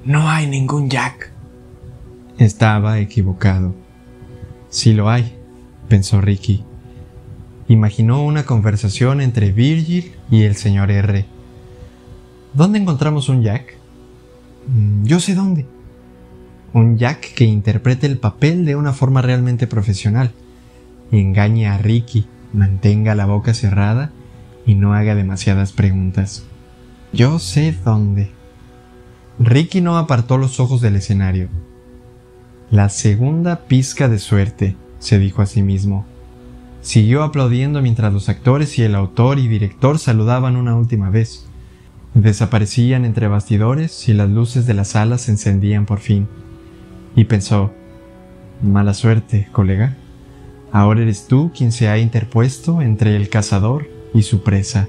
No 0.04 0.28
hay 0.30 0.46
ningún 0.46 0.88
Jack. 0.88 1.32
Estaba 2.38 3.00
equivocado. 3.00 3.74
Sí 4.68 4.92
lo 4.92 5.10
hay, 5.10 5.34
pensó 5.88 6.20
Ricky. 6.20 6.62
Imaginó 7.68 8.22
una 8.22 8.44
conversación 8.44 9.20
entre 9.20 9.50
Virgil 9.50 10.12
y 10.30 10.42
el 10.42 10.56
señor 10.56 10.90
R. 10.90 11.24
¿Dónde 12.54 12.78
encontramos 12.78 13.28
un 13.28 13.42
Jack? 13.42 13.74
Mm, 14.68 15.04
yo 15.04 15.20
sé 15.20 15.34
dónde 15.34 15.66
un 16.72 16.98
Jack 16.98 17.34
que 17.34 17.44
interprete 17.44 18.06
el 18.06 18.18
papel 18.18 18.64
de 18.64 18.76
una 18.76 18.92
forma 18.92 19.22
realmente 19.22 19.66
profesional. 19.66 20.32
Engañe 21.12 21.66
a 21.66 21.78
Ricky, 21.78 22.26
mantenga 22.52 23.14
la 23.14 23.26
boca 23.26 23.54
cerrada 23.54 24.12
y 24.66 24.74
no 24.74 24.94
haga 24.94 25.14
demasiadas 25.14 25.72
preguntas. 25.72 26.44
Yo 27.12 27.38
sé 27.38 27.74
dónde. 27.84 28.30
Ricky 29.38 29.80
no 29.80 29.98
apartó 29.98 30.38
los 30.38 30.60
ojos 30.60 30.80
del 30.80 30.96
escenario. 30.96 31.48
La 32.70 32.88
segunda 32.88 33.66
pizca 33.66 34.08
de 34.08 34.18
suerte, 34.18 34.76
se 35.00 35.18
dijo 35.18 35.42
a 35.42 35.46
sí 35.46 35.62
mismo. 35.62 36.06
Siguió 36.82 37.24
aplaudiendo 37.24 37.82
mientras 37.82 38.12
los 38.12 38.28
actores 38.28 38.78
y 38.78 38.82
el 38.82 38.94
autor 38.94 39.38
y 39.38 39.48
director 39.48 39.98
saludaban 39.98 40.56
una 40.56 40.76
última 40.76 41.10
vez. 41.10 41.46
Desaparecían 42.14 43.04
entre 43.04 43.28
bastidores 43.28 44.08
y 44.08 44.14
las 44.14 44.30
luces 44.30 44.66
de 44.66 44.74
la 44.74 44.84
sala 44.84 45.18
se 45.18 45.32
encendían 45.32 45.86
por 45.86 45.98
fin 45.98 46.28
y 47.16 47.24
pensó, 47.24 47.72
mala 48.62 48.94
suerte, 48.94 49.48
colega. 49.52 49.96
Ahora 50.72 51.02
eres 51.02 51.26
tú 51.26 51.50
quien 51.56 51.72
se 51.72 51.88
ha 51.88 51.98
interpuesto 51.98 52.80
entre 52.82 53.16
el 53.16 53.28
cazador 53.28 53.88
y 54.14 54.22
su 54.22 54.42
presa. 54.42 54.88